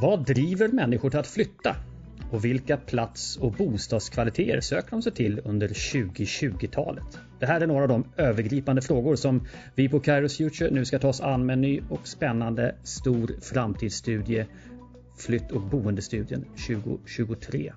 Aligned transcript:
Vad 0.00 0.26
driver 0.26 0.68
människor 0.68 1.10
till 1.10 1.18
att 1.18 1.26
flytta? 1.26 1.76
Och 2.30 2.44
vilka 2.44 2.76
plats 2.76 3.36
och 3.36 3.52
bostadskvaliteter 3.52 4.60
söker 4.60 4.90
de 4.90 5.02
sig 5.02 5.12
till 5.12 5.40
under 5.44 5.68
2020-talet? 5.68 7.18
Det 7.40 7.46
här 7.46 7.60
är 7.60 7.66
några 7.66 7.82
av 7.82 7.88
de 7.88 8.04
övergripande 8.16 8.82
frågor 8.82 9.16
som 9.16 9.46
vi 9.74 9.88
på 9.88 10.00
Kairos 10.00 10.36
Future 10.36 10.70
nu 10.70 10.84
ska 10.84 10.98
ta 10.98 11.08
oss 11.08 11.20
an 11.20 11.46
med 11.46 11.54
en 11.54 11.60
ny 11.60 11.80
och 11.88 12.08
spännande 12.08 12.74
stor 12.82 13.30
framtidsstudie 13.40 14.46
Flytt 15.18 15.50
och 15.50 15.62
boendestudien 15.62 16.44
2023. 16.68 17.72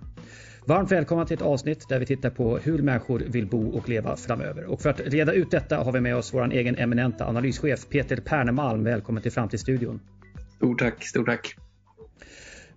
Varmt 0.65 0.91
välkomna 0.91 1.25
till 1.25 1.35
ett 1.35 1.41
avsnitt 1.41 1.89
där 1.89 1.99
vi 1.99 2.05
tittar 2.05 2.29
på 2.29 2.57
hur 2.57 2.81
människor 2.81 3.19
vill 3.19 3.47
bo 3.47 3.69
och 3.69 3.89
leva 3.89 4.15
framöver. 4.15 4.65
Och 4.65 4.81
för 4.81 4.89
att 4.89 4.99
reda 4.99 5.33
ut 5.33 5.51
detta 5.51 5.77
har 5.77 5.91
vi 5.91 6.01
med 6.01 6.15
oss 6.15 6.33
vår 6.33 6.53
egen 6.53 6.75
eminenta 6.75 7.25
analyschef 7.25 7.89
Peter 7.89 8.17
Pernemalm. 8.17 8.83
Välkommen 8.83 9.23
till 9.23 9.31
Framtidsstudion. 9.31 9.99
Stort 10.55 10.79
tack, 10.79 11.03
stort 11.03 11.25
tack. 11.25 11.62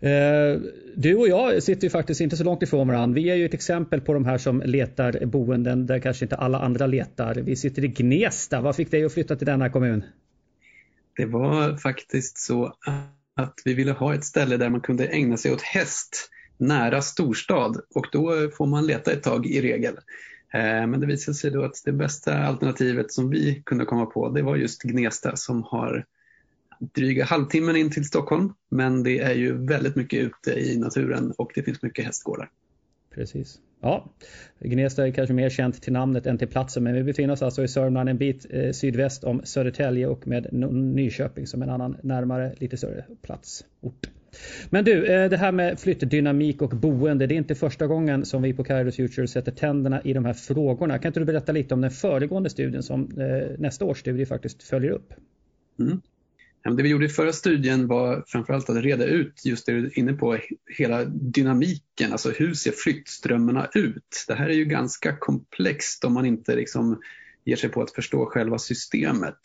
Eh, 0.00 0.60
du 0.94 1.14
och 1.14 1.28
jag 1.28 1.62
sitter 1.62 1.84
ju 1.84 1.90
faktiskt 1.90 2.20
inte 2.20 2.36
så 2.36 2.44
långt 2.44 2.62
ifrån 2.62 2.88
varandra. 2.88 3.14
Vi 3.14 3.30
är 3.30 3.34
ju 3.34 3.46
ett 3.46 3.54
exempel 3.54 4.00
på 4.00 4.12
de 4.14 4.24
här 4.24 4.38
som 4.38 4.62
letar 4.64 5.26
boenden 5.26 5.86
där 5.86 5.98
kanske 5.98 6.24
inte 6.24 6.36
alla 6.36 6.58
andra 6.58 6.86
letar. 6.86 7.34
Vi 7.34 7.56
sitter 7.56 7.84
i 7.84 7.88
Gnesta. 7.88 8.60
Vad 8.60 8.76
fick 8.76 8.90
dig 8.90 9.04
att 9.04 9.12
flytta 9.12 9.36
till 9.36 9.46
denna 9.46 9.70
kommun? 9.70 10.04
Det 11.16 11.26
var 11.26 11.76
faktiskt 11.76 12.38
så 12.38 12.74
att 13.36 13.54
vi 13.64 13.74
ville 13.74 13.92
ha 13.92 14.14
ett 14.14 14.24
ställe 14.24 14.56
där 14.56 14.70
man 14.70 14.80
kunde 14.80 15.06
ägna 15.06 15.36
sig 15.36 15.52
åt 15.52 15.62
häst 15.62 16.30
nära 16.58 17.02
storstad 17.02 17.80
och 17.94 18.06
då 18.12 18.50
får 18.50 18.66
man 18.66 18.86
leta 18.86 19.12
ett 19.12 19.22
tag 19.22 19.46
i 19.46 19.62
regel. 19.62 19.94
Eh, 20.54 20.86
men 20.86 21.00
det 21.00 21.06
visade 21.06 21.34
sig 21.34 21.50
då 21.50 21.64
att 21.64 21.82
det 21.84 21.92
bästa 21.92 22.38
alternativet 22.38 23.12
som 23.12 23.30
vi 23.30 23.62
kunde 23.66 23.84
komma 23.84 24.06
på 24.06 24.28
det 24.28 24.42
var 24.42 24.56
just 24.56 24.82
Gnesta 24.82 25.36
som 25.36 25.62
har 25.62 26.04
dryga 26.78 27.24
halvtimmen 27.24 27.76
in 27.76 27.90
till 27.90 28.04
Stockholm. 28.04 28.52
Men 28.68 29.02
det 29.02 29.18
är 29.18 29.34
ju 29.34 29.66
väldigt 29.66 29.96
mycket 29.96 30.20
ute 30.20 30.50
i 30.60 30.78
naturen 30.78 31.32
och 31.38 31.52
det 31.54 31.62
finns 31.62 31.82
mycket 31.82 32.04
hästgårdar. 32.04 32.50
Precis. 33.14 33.60
Ja, 33.80 34.10
Gnesta 34.60 35.06
är 35.06 35.10
kanske 35.10 35.34
mer 35.34 35.50
känt 35.50 35.82
till 35.82 35.92
namnet 35.92 36.26
än 36.26 36.38
till 36.38 36.48
platsen 36.48 36.84
men 36.84 36.94
vi 36.94 37.02
befinner 37.02 37.32
oss 37.32 37.42
alltså 37.42 37.64
i 37.64 37.68
Sörmland 37.68 38.08
en 38.08 38.18
bit 38.18 38.46
eh, 38.50 38.72
sydväst 38.72 39.24
om 39.24 39.40
Södertälje 39.44 40.06
och 40.06 40.26
med 40.26 40.52
Nyköping 40.72 41.46
som 41.46 41.62
en 41.62 41.70
annan 41.70 41.96
närmare 42.02 42.54
lite 42.58 42.76
större 42.76 43.04
platsort. 43.22 44.10
Men 44.70 44.84
du, 44.84 45.06
eh, 45.06 45.30
det 45.30 45.36
här 45.36 45.52
med 45.52 45.80
flyttdynamik 45.80 46.62
och 46.62 46.70
boende, 46.70 47.26
det 47.26 47.34
är 47.34 47.36
inte 47.36 47.54
första 47.54 47.86
gången 47.86 48.24
som 48.24 48.42
vi 48.42 48.52
på 48.52 48.64
Kairos 48.64 48.96
Future 48.96 49.28
sätter 49.28 49.52
tänderna 49.52 50.02
i 50.02 50.12
de 50.12 50.24
här 50.24 50.32
frågorna. 50.32 50.98
Kan 50.98 51.08
inte 51.08 51.20
du 51.20 51.26
berätta 51.26 51.52
lite 51.52 51.74
om 51.74 51.80
den 51.80 51.90
föregående 51.90 52.50
studien 52.50 52.82
som 52.82 53.20
eh, 53.20 53.58
nästa 53.58 53.84
års 53.84 53.98
studie 53.98 54.26
faktiskt 54.26 54.62
följer 54.62 54.90
upp? 54.90 55.14
Mm. 55.78 56.00
Det 56.74 56.82
vi 56.82 56.88
gjorde 56.88 57.04
i 57.04 57.08
förra 57.08 57.32
studien 57.32 57.86
var 57.86 58.24
framförallt 58.26 58.70
att 58.70 58.76
reda 58.76 59.04
ut 59.04 59.44
just 59.44 59.66
det 59.66 59.72
du 59.72 59.86
är 59.86 59.98
inne 59.98 60.12
på, 60.12 60.38
hela 60.78 61.04
dynamiken, 61.04 62.12
alltså 62.12 62.30
hur 62.30 62.54
ser 62.54 62.72
flyttströmmarna 62.72 63.68
ut? 63.74 64.24
Det 64.28 64.34
här 64.34 64.48
är 64.48 64.54
ju 64.54 64.64
ganska 64.64 65.16
komplext 65.16 66.04
om 66.04 66.12
man 66.12 66.26
inte 66.26 66.56
liksom 66.56 67.00
ger 67.44 67.56
sig 67.56 67.70
på 67.70 67.82
att 67.82 67.90
förstå 67.90 68.26
själva 68.26 68.58
systemet. 68.58 69.40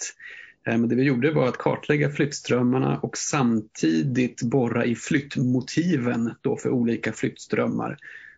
Eh, 0.68 0.78
men 0.78 0.90
det 0.90 0.96
vi 0.96 1.04
gjorde 1.04 1.32
var 1.32 1.48
att 1.48 1.58
kartlägga 1.58 2.10
flyttströmmarna 2.10 3.00
och 3.00 3.18
samtidigt 3.18 4.44
borra 4.44 4.86
i 4.86 4.96
flyttmotiven 4.96 6.32
då 6.42 6.58
för 6.58 6.70
olika 6.70 7.14
flyttströmmar. 7.14 7.98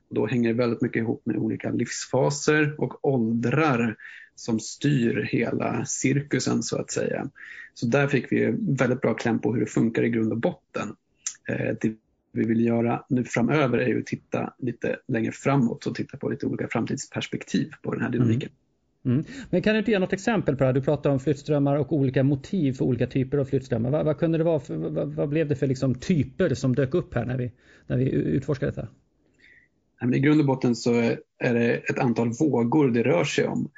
Då 0.10 0.28
hänger 0.28 0.50
det 0.50 0.56
väldigt 0.56 0.82
mycket 0.82 1.02
ihop 1.02 1.22
med 1.26 1.38
olika 1.38 1.72
livsfaser 1.72 2.76
och 2.78 3.06
åldrar 3.06 3.96
som 4.36 4.60
styr 4.60 5.30
hela 5.32 5.86
cirkusen 5.86 6.64
så 6.64 6.78
att 6.78 6.92
säga. 6.92 7.30
Så 7.74 7.86
där 7.86 8.08
fick 8.08 8.32
vi 8.32 8.56
väldigt 8.60 9.02
bra 9.02 9.14
kläm 9.14 9.40
på 9.40 9.54
hur 9.54 9.60
det 9.60 9.66
funkar 9.68 10.04
i 10.04 10.10
grund 10.10 10.32
och 10.32 10.40
botten. 10.40 10.96
Eh, 11.50 11.76
det 11.82 11.96
vi 12.34 12.46
vill 12.46 12.66
göra 12.66 13.06
nu 13.10 13.24
framöver 13.24 13.78
är 13.78 13.88
ju 13.88 14.00
att 14.00 14.06
titta 14.06 14.54
lite 14.58 14.98
längre 15.08 15.32
framåt 15.32 15.86
och 15.86 15.96
titta 15.96 16.18
på 16.18 16.30
lite 16.30 16.46
olika 16.46 16.68
framtidsperspektiv 16.68 17.72
på 17.82 17.94
den 17.94 18.02
här 18.02 18.10
dynamiken. 18.10 18.50
Mm. 19.06 19.18
Mm. 19.18 19.26
Men 19.50 19.62
kan 19.62 19.74
du 19.74 19.80
inte 19.80 19.92
ge 19.92 20.00
något 20.00 20.14
exempel 20.14 20.56
på 20.56 20.60
det 20.60 20.66
här? 20.66 20.74
Du 20.74 20.82
pratar 20.82 21.10
om 21.10 21.20
flyttströmmar 21.20 21.76
och 21.76 21.94
olika 21.94 22.24
motiv 22.24 22.74
för 22.74 22.86
olika 22.86 23.08
typer 23.08 23.38
av 23.38 23.46
flyttströmmar. 23.46 23.90
Vad, 23.90 24.06
vad 24.06 24.18
kunde 24.18 24.38
det 24.38 24.44
vara 24.44 24.60
för, 24.60 24.76
vad, 24.76 25.14
vad, 25.14 25.30
blev 25.30 25.48
det 25.48 25.56
för 25.56 25.68
liksom 25.68 25.96
typer 25.96 26.54
som 26.54 26.76
dök 26.76 26.94
upp 26.94 27.14
här 27.14 27.26
när 27.26 27.38
vi, 27.38 27.52
när 27.88 27.98
vi 27.98 28.12
utforskade 28.12 28.72
detta? 28.72 28.88
I 30.16 30.20
grund 30.20 30.40
och 30.40 30.46
botten 30.48 30.76
så 30.76 30.94
är 31.38 31.54
det 31.54 31.74
ett 31.74 32.00
antal 32.00 32.30
vågor 32.40 32.92
det 32.92 33.04
rör 33.04 33.24
sig 33.24 33.48
om. 33.48 33.70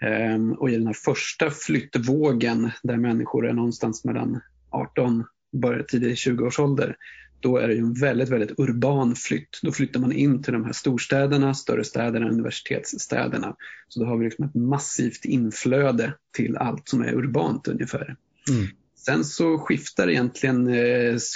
Ehm, 0.00 0.52
och 0.52 0.70
i 0.70 0.76
den 0.76 0.86
här 0.86 0.94
första 0.94 1.50
flyttvågen 1.50 2.70
där 2.82 2.96
människor 2.96 3.46
är 3.48 3.52
någonstans 3.52 4.04
mellan 4.04 4.40
18 4.70 5.24
och 5.52 5.88
tidig 5.88 6.14
20-årsålder, 6.14 6.96
då 7.40 7.56
är 7.56 7.68
det 7.68 7.74
en 7.78 7.94
väldigt, 7.94 8.28
väldigt 8.28 8.58
urban 8.58 9.14
flytt. 9.14 9.60
Då 9.62 9.72
flyttar 9.72 10.00
man 10.00 10.12
in 10.12 10.42
till 10.42 10.52
de 10.52 10.64
här 10.64 10.72
storstäderna, 10.72 11.54
större 11.54 11.84
städerna, 11.84 12.28
universitetsstäderna. 12.28 13.56
Så 13.88 14.00
då 14.00 14.06
har 14.06 14.16
vi 14.16 14.24
liksom 14.24 14.44
ett 14.44 14.54
massivt 14.54 15.24
inflöde 15.24 16.14
till 16.36 16.56
allt 16.56 16.88
som 16.88 17.02
är 17.02 17.14
urbant 17.14 17.68
ungefär. 17.68 18.16
Mm. 18.50 18.66
Sen 18.96 19.24
så 19.24 19.58
skiftar 19.58 20.10
egentligen 20.10 20.68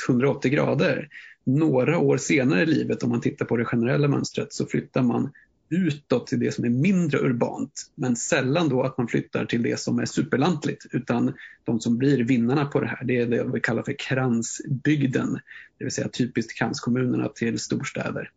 180 0.09 0.49
eh, 0.49 0.55
grader. 0.55 1.09
Några 1.45 1.99
år 1.99 2.17
senare 2.17 2.63
i 2.63 2.67
livet, 2.67 3.03
om 3.03 3.11
man 3.11 3.21
tittar 3.21 3.47
på 3.47 3.57
det 3.57 3.65
generella 3.65 4.09
mönstret, 4.09 4.53
så 4.53 4.67
flyttar 4.67 5.03
man 5.03 5.33
utåt 5.71 6.27
till 6.27 6.41
det 6.41 6.53
som 6.53 6.65
är 6.65 6.69
mindre 6.69 7.19
urbant. 7.19 7.91
Men 7.95 8.17
sällan 8.17 8.69
då 8.69 8.83
att 8.83 8.99
man 8.99 9.09
flyttar 9.09 9.45
till 9.45 9.63
det 9.63 9.81
som 9.81 9.99
är 9.99 10.05
superlantligt 10.05 10.87
utan 10.93 11.35
de 11.65 11.81
som 11.81 11.99
blir 11.99 12.25
vinnarna 12.25 12.65
på 12.65 12.81
det 12.81 12.87
här 12.87 13.05
det 13.05 13.17
är 13.17 13.27
det 13.27 13.45
vi 13.55 13.61
kallar 13.61 13.83
för 13.83 13.99
kransbygden. 13.99 15.33
Det 15.79 15.85
vill 15.85 15.93
säga 15.93 16.09
typiskt 16.09 16.59
kranskommunerna 16.59 17.29
till 17.29 17.59
storstäder. 17.59 18.31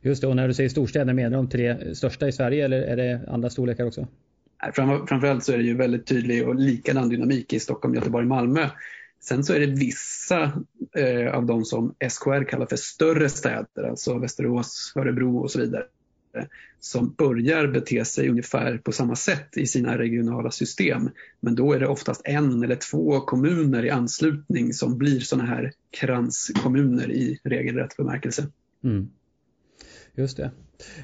Just 0.00 0.20
det, 0.20 0.26
och 0.26 0.36
när 0.36 0.48
du 0.48 0.54
säger 0.54 0.68
storstäder 0.68 1.12
menar 1.12 1.36
de 1.36 1.48
tre 1.48 1.94
största 1.94 2.28
i 2.28 2.32
Sverige 2.32 2.64
eller 2.64 2.82
är 2.82 2.96
det 2.96 3.20
andra 3.28 3.50
storlekar 3.50 3.84
också? 3.84 4.06
framförallt 4.74 5.44
så 5.44 5.52
är 5.52 5.58
det 5.58 5.64
ju 5.64 5.76
väldigt 5.76 6.06
tydlig 6.06 6.48
och 6.48 6.54
likadan 6.54 7.08
dynamik 7.08 7.52
i 7.52 7.60
Stockholm, 7.60 7.94
Göteborg, 7.94 8.26
Malmö. 8.26 8.68
Sen 9.20 9.44
så 9.44 9.54
är 9.54 9.60
det 9.60 9.66
vissa 9.66 10.52
eh, 10.96 11.34
av 11.34 11.46
de 11.46 11.64
som 11.64 11.94
SKR 12.10 12.44
kallar 12.44 12.66
för 12.66 12.76
större 12.76 13.28
städer, 13.28 13.88
alltså 13.90 14.18
Västerås, 14.18 14.92
Örebro 14.96 15.38
och 15.38 15.50
så 15.50 15.60
vidare, 15.60 15.84
som 16.80 17.14
börjar 17.18 17.66
bete 17.66 18.04
sig 18.04 18.28
ungefär 18.28 18.78
på 18.78 18.92
samma 18.92 19.16
sätt 19.16 19.56
i 19.56 19.66
sina 19.66 19.98
regionala 19.98 20.50
system. 20.50 21.10
Men 21.40 21.54
då 21.54 21.72
är 21.72 21.80
det 21.80 21.86
oftast 21.86 22.20
en 22.24 22.62
eller 22.62 22.76
två 22.76 23.20
kommuner 23.20 23.84
i 23.84 23.90
anslutning 23.90 24.72
som 24.72 24.98
blir 24.98 25.20
sådana 25.20 25.48
här 25.48 25.72
kranskommuner 25.90 27.10
i 27.10 27.38
regelrätt 27.44 27.96
bemärkelse. 27.96 28.46
Mm. 28.84 29.08
Just 30.14 30.36
det. 30.36 30.50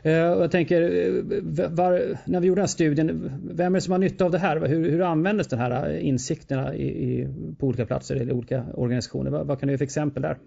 Eh, 0.03 0.13
jag 0.13 0.51
tänker, 0.51 0.83
eh, 0.83 1.71
var, 1.71 2.19
när 2.25 2.41
vi 2.41 2.47
gjorde 2.47 2.59
den 2.59 2.63
här 2.63 2.67
studien, 2.67 3.33
vem 3.53 3.75
är 3.75 3.77
det 3.77 3.83
som 3.83 3.93
har 3.93 3.99
nytta 3.99 4.25
av 4.25 4.31
det 4.31 4.39
här? 4.39 4.67
Hur, 4.67 4.91
hur 4.91 5.01
användes 5.01 5.49
de 5.49 5.57
här 5.57 5.91
eh, 5.91 6.07
insikterna 6.07 6.75
i, 6.75 6.87
i, 6.87 7.29
på 7.59 7.67
olika 7.67 7.87
platser 7.87 8.17
eller 8.17 8.33
olika 8.33 8.65
organisationer? 8.75 9.31
Vad, 9.31 9.47
vad 9.47 9.61
kan 9.61 9.67
du 9.67 9.73
ge 9.73 9.79
för 9.79 9.85
exempel 9.85 10.23
där? 10.23 10.39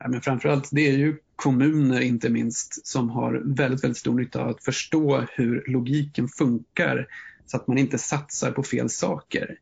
Ja, 0.00 0.08
men 0.08 0.20
framförallt 0.20 0.68
det 0.72 0.88
är 0.88 0.98
ju 0.98 1.16
kommuner 1.36 2.00
inte 2.00 2.30
minst 2.30 2.86
som 2.86 3.10
har 3.10 3.42
väldigt, 3.44 3.84
väldigt 3.84 3.98
stor 3.98 4.14
nytta 4.14 4.42
av 4.42 4.48
att 4.48 4.64
förstå 4.64 5.24
hur 5.32 5.64
logiken 5.66 6.28
funkar 6.28 7.06
så 7.46 7.56
att 7.56 7.66
man 7.66 7.78
inte 7.78 7.98
satsar 7.98 8.50
på 8.50 8.62
fel 8.62 8.90
saker. 8.90 9.58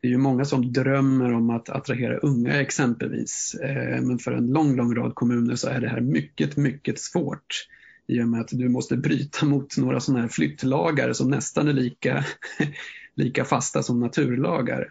Det 0.00 0.08
är 0.08 0.10
ju 0.10 0.18
många 0.18 0.44
som 0.44 0.72
drömmer 0.72 1.32
om 1.32 1.50
att 1.50 1.68
attrahera 1.68 2.16
unga 2.16 2.60
exempelvis. 2.60 3.56
Eh, 3.62 4.02
men 4.02 4.18
för 4.18 4.32
en 4.32 4.46
lång, 4.46 4.76
lång 4.76 4.94
rad 4.94 5.14
kommuner 5.14 5.54
så 5.54 5.68
är 5.68 5.80
det 5.80 5.88
här 5.88 6.00
mycket, 6.00 6.56
mycket 6.56 7.00
svårt 7.00 7.66
i 8.06 8.22
och 8.22 8.28
med 8.28 8.40
att 8.40 8.48
du 8.52 8.68
måste 8.68 8.96
bryta 8.96 9.46
mot 9.46 9.76
några 9.76 10.00
sådana 10.00 10.22
här 10.22 10.28
flyttlagar 10.28 11.12
som 11.12 11.30
nästan 11.30 11.68
är 11.68 11.72
lika, 11.72 12.24
lika 13.14 13.44
fasta 13.44 13.82
som 13.82 14.00
naturlagar. 14.00 14.90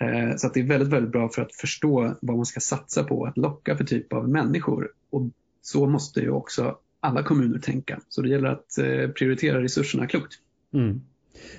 Eh, 0.00 0.36
så 0.36 0.46
att 0.46 0.54
det 0.54 0.60
är 0.60 0.64
väldigt, 0.64 0.88
väldigt 0.88 1.12
bra 1.12 1.28
för 1.28 1.42
att 1.42 1.54
förstå 1.54 2.14
vad 2.20 2.36
man 2.36 2.46
ska 2.46 2.60
satsa 2.60 3.04
på 3.04 3.24
att 3.24 3.36
locka 3.36 3.76
för 3.76 3.84
typ 3.84 4.12
av 4.12 4.28
människor. 4.28 4.88
Och 5.10 5.22
så 5.62 5.86
måste 5.86 6.20
ju 6.20 6.30
också 6.30 6.76
alla 7.00 7.22
kommuner 7.22 7.58
tänka. 7.58 8.00
Så 8.08 8.22
det 8.22 8.28
gäller 8.28 8.48
att 8.48 8.78
eh, 8.78 9.10
prioritera 9.10 9.62
resurserna 9.62 10.06
klokt. 10.06 10.32
Mm. 10.74 11.00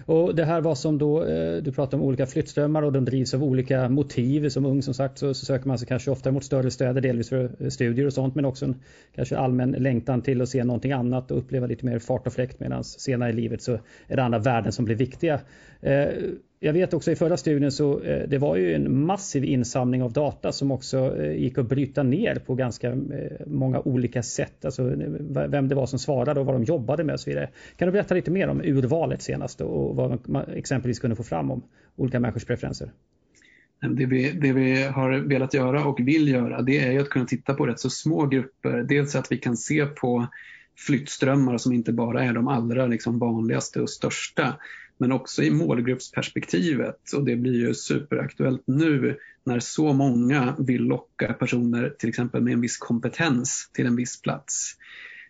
Och 0.05 0.35
det 0.35 0.45
här 0.45 0.61
var 0.61 0.75
som 0.75 0.97
då, 0.97 1.23
eh, 1.23 1.63
du 1.63 1.71
pratar 1.71 1.97
om 1.97 2.03
olika 2.03 2.25
flyttströmmar 2.25 2.81
och 2.81 2.91
de 2.91 3.05
drivs 3.05 3.33
av 3.33 3.43
olika 3.43 3.89
motiv. 3.89 4.49
Som 4.49 4.65
ung 4.65 4.81
som 4.81 4.93
sagt 4.93 5.17
så, 5.17 5.33
så 5.33 5.45
söker 5.45 5.67
man 5.67 5.77
sig 5.77 5.87
kanske 5.87 6.11
ofta 6.11 6.31
mot 6.31 6.43
större 6.43 6.71
städer, 6.71 7.01
delvis 7.01 7.29
för 7.29 7.69
studier 7.69 8.05
och 8.05 8.13
sånt 8.13 8.35
men 8.35 8.45
också 8.45 8.65
en 8.65 8.75
kanske 9.15 9.37
allmän 9.37 9.71
längtan 9.71 10.21
till 10.21 10.41
att 10.41 10.49
se 10.49 10.63
någonting 10.63 10.91
annat 10.91 11.31
och 11.31 11.37
uppleva 11.37 11.67
lite 11.67 11.85
mer 11.85 11.99
fart 11.99 12.27
och 12.27 12.33
fläkt 12.33 12.59
medan 12.59 12.83
senare 12.83 13.29
i 13.29 13.33
livet 13.33 13.61
så 13.61 13.71
är 14.07 14.15
det 14.15 14.23
andra 14.23 14.39
värden 14.39 14.71
som 14.71 14.85
blir 14.85 14.95
viktiga. 14.95 15.39
Jag 16.63 16.73
vet 16.73 16.93
också 16.93 17.11
i 17.11 17.15
förra 17.15 17.37
studien 17.37 17.71
så 17.71 18.01
eh, 18.01 18.29
det 18.29 18.37
var 18.37 18.55
ju 18.55 18.73
en 18.73 19.05
massiv 19.05 19.43
insamling 19.43 20.03
av 20.03 20.13
data 20.13 20.51
som 20.51 20.71
också 20.71 21.21
eh, 21.21 21.31
gick 21.31 21.57
att 21.57 21.69
bryta 21.69 22.03
ner 22.03 22.35
på 22.35 22.55
ganska 22.55 22.87
eh, 22.89 22.97
många 23.45 23.79
olika 23.79 24.23
sätt. 24.23 24.65
Alltså 24.65 24.83
vem 25.29 25.67
det 25.67 25.75
var 25.75 25.85
som 25.85 25.99
svarade 25.99 26.39
och 26.39 26.45
vad 26.45 26.55
de 26.55 26.63
jobbade 26.63 27.03
med 27.03 27.13
och 27.13 27.19
så 27.19 27.29
vidare. 27.29 27.49
Kan 27.75 27.85
du 27.85 27.91
berätta 27.91 28.15
lite 28.15 28.31
mer 28.31 28.47
om 28.47 28.61
urvalet 28.61 29.21
senast 29.21 29.61
och 29.61 29.95
vad 29.95 30.29
man 30.29 30.45
exempelvis 30.55 30.99
kunde 30.99 31.15
få 31.15 31.23
fram 31.23 31.51
om 31.51 31.63
olika 31.95 32.19
människors 32.19 32.45
preferenser? 32.45 32.91
Det 33.89 34.05
vi, 34.05 34.31
det 34.31 34.53
vi 34.53 34.83
har 34.83 35.11
velat 35.11 35.53
göra 35.53 35.85
och 35.85 35.99
vill 35.99 36.27
göra 36.27 36.61
det 36.61 36.79
är 36.79 36.99
att 36.99 37.09
kunna 37.09 37.25
titta 37.25 37.53
på 37.53 37.65
rätt 37.65 37.79
så 37.79 37.89
små 37.89 38.25
grupper. 38.25 38.83
Dels 38.83 39.15
att 39.15 39.31
vi 39.31 39.37
kan 39.37 39.57
se 39.57 39.85
på 39.85 40.27
flyttströmmar 40.77 41.57
som 41.57 41.73
inte 41.73 41.93
bara 41.93 42.23
är 42.23 42.33
de 42.33 42.47
allra 42.47 42.87
liksom 42.87 43.19
vanligaste 43.19 43.81
och 43.81 43.89
största 43.89 44.55
men 45.01 45.11
också 45.11 45.43
i 45.43 45.51
målgruppsperspektivet 45.51 47.13
och 47.13 47.25
det 47.25 47.35
blir 47.35 47.67
ju 47.67 47.73
superaktuellt 47.73 48.63
nu 48.65 49.17
när 49.43 49.59
så 49.59 49.93
många 49.93 50.55
vill 50.59 50.81
locka 50.81 51.33
personer 51.33 51.95
till 51.99 52.09
exempel 52.09 52.41
med 52.41 52.53
en 52.53 52.61
viss 52.61 52.77
kompetens 52.77 53.69
till 53.73 53.85
en 53.85 53.95
viss 53.95 54.21
plats. 54.21 54.75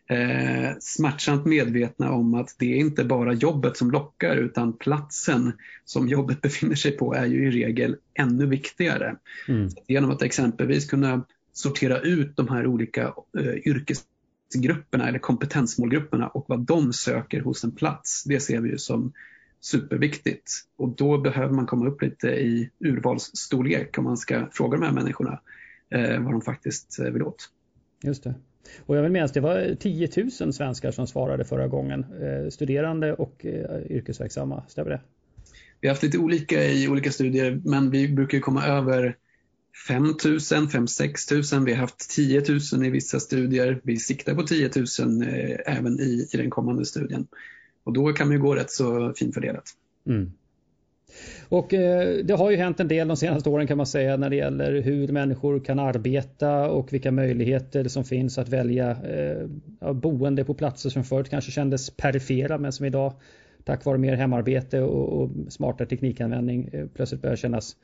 Eh, 0.09 0.69
smärtsamt 0.79 1.45
medvetna 1.45 2.11
om 2.11 2.33
att 2.33 2.55
det 2.59 2.73
är 2.73 2.77
inte 2.77 3.03
bara 3.03 3.33
jobbet 3.33 3.77
som 3.77 3.91
lockar 3.91 4.35
utan 4.35 4.77
platsen 4.77 5.53
som 5.85 6.07
jobbet 6.07 6.41
befinner 6.41 6.75
sig 6.75 6.91
på 6.91 7.13
är 7.13 7.25
ju 7.25 7.47
i 7.47 7.51
regel 7.51 7.97
ännu 8.13 8.45
viktigare. 8.45 9.15
Mm. 9.47 9.69
Genom 9.87 10.11
att 10.11 10.21
exempelvis 10.21 10.89
kunna 10.89 11.25
sortera 11.53 11.99
ut 11.99 12.35
de 12.35 12.47
här 12.47 12.67
olika 12.67 13.13
eh, 13.39 13.53
yrkesgrupperna 13.65 15.07
eller 15.07 15.19
kompetensmålgrupperna 15.19 16.27
och 16.27 16.45
vad 16.47 16.59
de 16.59 16.93
söker 16.93 17.41
hos 17.41 17.63
en 17.63 17.71
plats, 17.71 18.23
det 18.23 18.39
ser 18.39 18.61
vi 18.61 18.69
ju 18.69 18.77
som 18.77 19.13
superviktigt. 19.61 20.51
Och 20.75 20.89
då 20.89 21.17
behöver 21.17 21.53
man 21.53 21.65
komma 21.65 21.87
upp 21.87 22.01
lite 22.01 22.27
i 22.27 22.69
urvalsstorlek 22.79 23.97
om 23.97 24.03
man 24.03 24.17
ska 24.17 24.47
fråga 24.51 24.77
de 24.77 24.85
här 24.85 24.93
människorna 24.93 25.41
eh, 25.89 26.19
vad 26.19 26.33
de 26.33 26.41
faktiskt 26.41 26.99
eh, 26.99 27.05
vill 27.05 27.23
åt. 27.23 27.49
Just 28.03 28.23
det. 28.23 28.33
Och 28.85 28.97
jag 28.97 29.03
vill 29.03 29.11
minnas 29.11 29.31
det 29.31 29.39
var 29.39 29.75
10 29.79 30.09
000 30.41 30.53
svenskar 30.53 30.91
som 30.91 31.07
svarade 31.07 31.45
förra 31.45 31.67
gången. 31.67 32.05
Eh, 32.21 32.49
studerande 32.49 33.13
och 33.13 33.45
eh, 33.45 33.91
yrkesverksamma, 33.91 34.63
stämmer 34.67 34.89
det? 34.89 35.01
Vi 35.81 35.87
har 35.87 35.93
haft 35.93 36.03
lite 36.03 36.17
olika 36.17 36.63
i 36.63 36.87
olika 36.87 37.11
studier 37.11 37.61
men 37.65 37.89
vi 37.89 38.07
brukar 38.07 38.39
komma 38.39 38.65
över 38.65 39.15
5 39.87 40.03
000, 40.51 40.69
5 40.69 40.87
6 40.87 41.31
000. 41.31 41.65
Vi 41.65 41.73
har 41.73 41.79
haft 41.79 42.09
10 42.09 42.43
000 42.73 42.85
i 42.85 42.89
vissa 42.89 43.19
studier. 43.19 43.81
Vi 43.83 43.97
siktar 43.97 44.35
på 44.35 44.43
10 44.43 44.69
000 44.99 45.21
eh, 45.21 45.77
även 45.77 45.99
i, 45.99 46.27
i 46.33 46.37
den 46.37 46.49
kommande 46.49 46.85
studien. 46.85 47.27
Och 47.83 47.93
då 47.93 48.13
kan 48.13 48.27
man 48.27 48.35
ju 48.37 48.41
gå 48.41 48.55
rätt 48.55 48.71
så 48.71 49.13
finfördelat. 49.13 49.63
Mm. 50.07 50.31
Och 51.49 51.73
eh, 51.73 52.25
det 52.25 52.33
har 52.33 52.51
ju 52.51 52.57
hänt 52.57 52.79
en 52.79 52.87
del 52.87 53.07
de 53.07 53.17
senaste 53.17 53.49
åren 53.49 53.67
kan 53.67 53.77
man 53.77 53.85
säga 53.85 54.17
när 54.17 54.29
det 54.29 54.35
gäller 54.35 54.81
hur 54.81 55.07
människor 55.07 55.59
kan 55.59 55.79
arbeta 55.79 56.69
och 56.69 56.93
vilka 56.93 57.11
möjligheter 57.11 57.87
som 57.87 58.03
finns 58.03 58.37
att 58.37 58.49
välja 58.49 58.89
eh, 58.91 59.93
boende 59.93 60.43
på 60.43 60.53
platser 60.53 60.89
som 60.89 61.03
förut 61.03 61.29
kanske 61.29 61.51
kändes 61.51 61.89
perifera 61.89 62.57
men 62.57 62.71
som 62.71 62.85
idag 62.85 63.13
tack 63.63 63.85
vare 63.85 63.97
mer 63.97 64.15
hemarbete 64.15 64.81
och, 64.81 65.21
och 65.21 65.29
smartare 65.49 65.87
teknikanvändning 65.87 66.69
eh, 66.73 66.87
plötsligt 66.95 67.21
börjar 67.21 67.35
kännas 67.35 67.75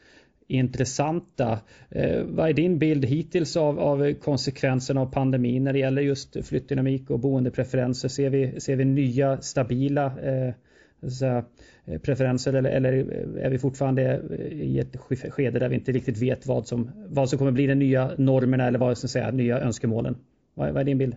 intressanta. 0.47 1.59
Eh, 1.89 2.23
vad 2.23 2.49
är 2.49 2.53
din 2.53 2.79
bild 2.79 3.05
hittills 3.05 3.57
av, 3.57 3.79
av 3.79 4.13
konsekvenserna 4.13 5.01
av 5.01 5.11
pandemin 5.11 5.63
när 5.63 5.73
det 5.73 5.79
gäller 5.79 6.01
just 6.01 6.47
flyttdynamik 6.47 7.09
och 7.09 7.19
boendepreferenser? 7.19 8.09
Ser 8.09 8.29
vi, 8.29 8.59
ser 8.59 8.75
vi 8.75 8.85
nya 8.85 9.41
stabila 9.41 10.05
eh, 10.05 10.53
säga, 11.19 11.45
eh, 11.85 11.99
preferenser 11.99 12.53
eller, 12.53 12.69
eller, 12.69 12.91
är 13.37 13.49
vi 13.49 13.59
fortfarande 13.59 14.21
eh, 14.39 14.61
i 14.61 14.79
ett 14.79 14.97
skede 15.31 15.59
där 15.59 15.69
vi 15.69 15.75
inte 15.75 15.91
riktigt 15.91 16.17
vet 16.17 16.45
vad 16.45 16.67
som, 16.67 16.91
vad 17.07 17.29
som 17.29 17.39
kommer 17.39 17.51
bli 17.51 17.67
de 17.67 17.75
nya 17.75 18.11
normerna 18.17 18.67
eller 18.67 18.79
vad 18.79 18.97
som 18.97 19.09
säga, 19.09 19.31
nya 19.31 19.59
önskemålen? 19.59 20.15
Vad, 20.53 20.73
vad 20.73 20.81
är 20.81 20.85
din 20.85 20.97
bild? 20.97 21.15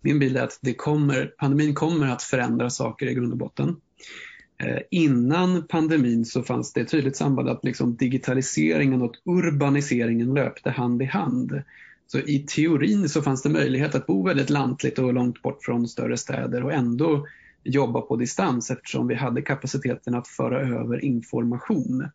Min 0.00 0.18
bild 0.18 0.36
är 0.36 0.42
att 0.42 0.58
det 0.62 0.74
kommer, 0.74 1.26
pandemin 1.38 1.74
kommer 1.74 2.06
att 2.06 2.22
förändra 2.22 2.70
saker 2.70 3.06
i 3.06 3.14
grund 3.14 3.32
och 3.32 3.38
botten. 3.38 3.76
Eh, 4.58 4.78
innan 4.90 5.66
pandemin 5.66 6.24
så 6.24 6.42
fanns 6.42 6.72
det 6.72 6.80
ett 6.80 6.90
tydligt 6.90 7.16
samband 7.16 7.48
att 7.48 7.64
liksom 7.64 7.96
digitaliseringen 7.96 9.02
och 9.02 9.14
urbaniseringen 9.24 10.34
löpte 10.34 10.70
hand 10.70 11.02
i 11.02 11.04
hand. 11.04 11.62
Så 12.06 12.18
i 12.18 12.38
teorin 12.38 13.08
så 13.08 13.22
fanns 13.22 13.42
det 13.42 13.48
möjlighet 13.48 13.94
att 13.94 14.06
bo 14.06 14.26
väldigt 14.26 14.50
lantligt 14.50 14.98
och 14.98 15.14
långt 15.14 15.42
bort 15.42 15.62
från 15.62 15.88
större 15.88 16.16
städer 16.16 16.64
och 16.64 16.72
ändå 16.72 17.26
jobba 17.64 18.00
på 18.00 18.16
distans 18.16 18.70
eftersom 18.70 19.08
vi 19.08 19.14
hade 19.14 19.42
kapaciteten 19.42 20.14
att 20.14 20.28
föra 20.28 20.60
över 20.60 21.04
information. 21.04 22.08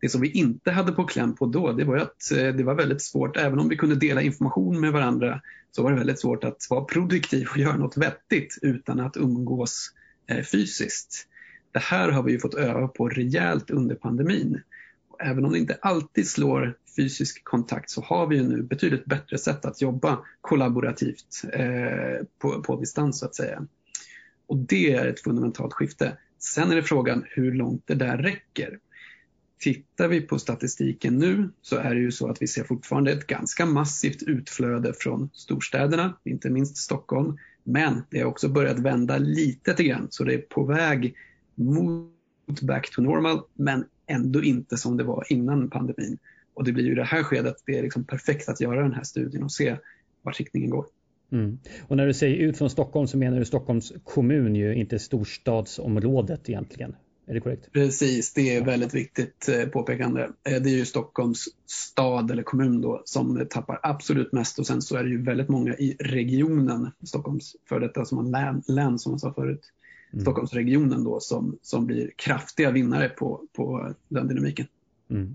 Det 0.00 0.08
som 0.08 0.20
vi 0.20 0.30
inte 0.30 0.70
hade 0.70 0.92
på 0.92 1.04
kläm 1.04 1.34
på 1.34 1.46
då, 1.46 1.72
det 1.72 1.84
var 1.84 1.96
att 1.96 2.32
eh, 2.32 2.54
det 2.54 2.62
var 2.62 2.74
väldigt 2.74 3.02
svårt, 3.02 3.36
även 3.36 3.58
om 3.58 3.68
vi 3.68 3.76
kunde 3.76 3.96
dela 3.96 4.22
information 4.22 4.80
med 4.80 4.92
varandra, 4.92 5.40
så 5.70 5.82
var 5.82 5.90
det 5.90 5.96
väldigt 5.96 6.20
svårt 6.20 6.44
att 6.44 6.66
vara 6.70 6.84
produktiv 6.84 7.46
och 7.50 7.58
göra 7.58 7.76
något 7.76 7.96
vettigt 7.96 8.58
utan 8.62 9.00
att 9.00 9.16
umgås 9.16 9.92
eh, 10.26 10.44
fysiskt. 10.44 11.28
Det 11.72 11.78
här 11.78 12.08
har 12.08 12.22
vi 12.22 12.32
ju 12.32 12.38
fått 12.38 12.54
öva 12.54 12.88
på 12.88 13.08
rejält 13.08 13.70
under 13.70 13.94
pandemin. 13.94 14.62
Och 15.08 15.22
även 15.22 15.44
om 15.44 15.52
det 15.52 15.58
inte 15.58 15.78
alltid 15.80 16.28
slår 16.28 16.76
fysisk 16.96 17.44
kontakt 17.44 17.90
så 17.90 18.02
har 18.02 18.26
vi 18.26 18.36
ju 18.36 18.42
nu 18.42 18.62
betydligt 18.62 19.04
bättre 19.04 19.38
sätt 19.38 19.64
att 19.64 19.82
jobba 19.82 20.18
kollaborativt 20.40 21.44
eh, 21.52 22.26
på, 22.38 22.62
på 22.62 22.80
distans 22.80 23.18
så 23.18 23.26
att 23.26 23.34
säga. 23.34 23.66
Och 24.46 24.56
det 24.56 24.92
är 24.92 25.06
ett 25.06 25.20
fundamentalt 25.20 25.72
skifte. 25.72 26.18
Sen 26.38 26.70
är 26.70 26.76
det 26.76 26.82
frågan 26.82 27.24
hur 27.26 27.52
långt 27.52 27.82
det 27.86 27.94
där 27.94 28.18
räcker. 28.18 28.78
Tittar 29.58 30.08
vi 30.08 30.20
på 30.20 30.38
statistiken 30.38 31.18
nu 31.18 31.48
så 31.62 31.76
är 31.76 31.94
det 31.94 32.00
ju 32.00 32.12
så 32.12 32.28
att 32.28 32.42
vi 32.42 32.46
ser 32.46 32.64
fortfarande 32.64 33.12
ett 33.12 33.26
ganska 33.26 33.66
massivt 33.66 34.22
utflöde 34.22 34.94
från 34.98 35.30
storstäderna, 35.32 36.18
inte 36.24 36.50
minst 36.50 36.76
Stockholm. 36.76 37.38
Men 37.64 38.02
det 38.10 38.18
har 38.18 38.26
också 38.26 38.48
börjat 38.48 38.78
vända 38.78 39.18
lite 39.18 39.84
grann 39.84 40.06
så 40.10 40.24
det 40.24 40.34
är 40.34 40.38
på 40.38 40.64
väg 40.64 41.14
mot 41.58 42.60
back 42.62 42.90
to 42.90 43.02
normal 43.02 43.40
men 43.54 43.84
ändå 44.06 44.42
inte 44.42 44.76
som 44.76 44.96
det 44.96 45.04
var 45.04 45.24
innan 45.28 45.70
pandemin. 45.70 46.18
Och 46.54 46.64
det 46.64 46.72
blir 46.72 46.84
ju 46.84 46.94
det 46.94 47.04
här 47.04 47.22
skedet 47.22 47.56
det 47.66 47.78
är 47.78 47.82
liksom 47.82 48.04
perfekt 48.04 48.48
att 48.48 48.60
göra 48.60 48.82
den 48.82 48.92
här 48.92 49.02
studien 49.02 49.42
och 49.42 49.52
se 49.52 49.76
vart 50.22 50.38
riktningen 50.38 50.70
går. 50.70 50.86
Mm. 51.32 51.58
Och 51.88 51.96
när 51.96 52.06
du 52.06 52.14
säger 52.14 52.36
ut 52.36 52.58
från 52.58 52.70
Stockholm 52.70 53.06
så 53.06 53.18
menar 53.18 53.38
du 53.38 53.44
Stockholms 53.44 53.92
kommun 54.04 54.54
ju 54.54 54.74
inte 54.74 54.98
storstadsområdet 54.98 56.48
egentligen. 56.48 56.96
Är 57.26 57.34
det 57.34 57.40
korrekt? 57.40 57.72
Precis, 57.72 58.32
det 58.34 58.56
är 58.56 58.64
väldigt 58.64 58.94
viktigt 58.94 59.48
eh, 59.48 59.68
påpekande. 59.68 60.22
Eh, 60.22 60.62
det 60.62 60.70
är 60.70 60.76
ju 60.76 60.84
Stockholms 60.84 61.44
stad 61.66 62.30
eller 62.30 62.42
kommun 62.42 62.80
då 62.80 63.02
som 63.04 63.46
tappar 63.50 63.80
absolut 63.82 64.32
mest 64.32 64.58
och 64.58 64.66
sen 64.66 64.82
så 64.82 64.96
är 64.96 65.04
det 65.04 65.10
ju 65.10 65.22
väldigt 65.22 65.48
många 65.48 65.74
i 65.74 65.96
regionen, 66.00 66.90
Stockholms 67.04 67.56
för 67.68 67.80
detta 67.80 68.04
som 68.04 68.16
man 68.16 68.30
län, 68.30 68.62
län 68.66 68.98
som 68.98 69.12
man 69.12 69.18
sa 69.18 69.34
förut, 69.34 69.60
mm. 70.12 70.22
Stockholmsregionen 70.22 71.04
då 71.04 71.20
som, 71.20 71.58
som 71.62 71.86
blir 71.86 72.10
kraftiga 72.16 72.70
vinnare 72.70 73.08
på, 73.08 73.40
på 73.56 73.94
den 74.08 74.28
dynamiken. 74.28 74.66
Mm. 75.10 75.34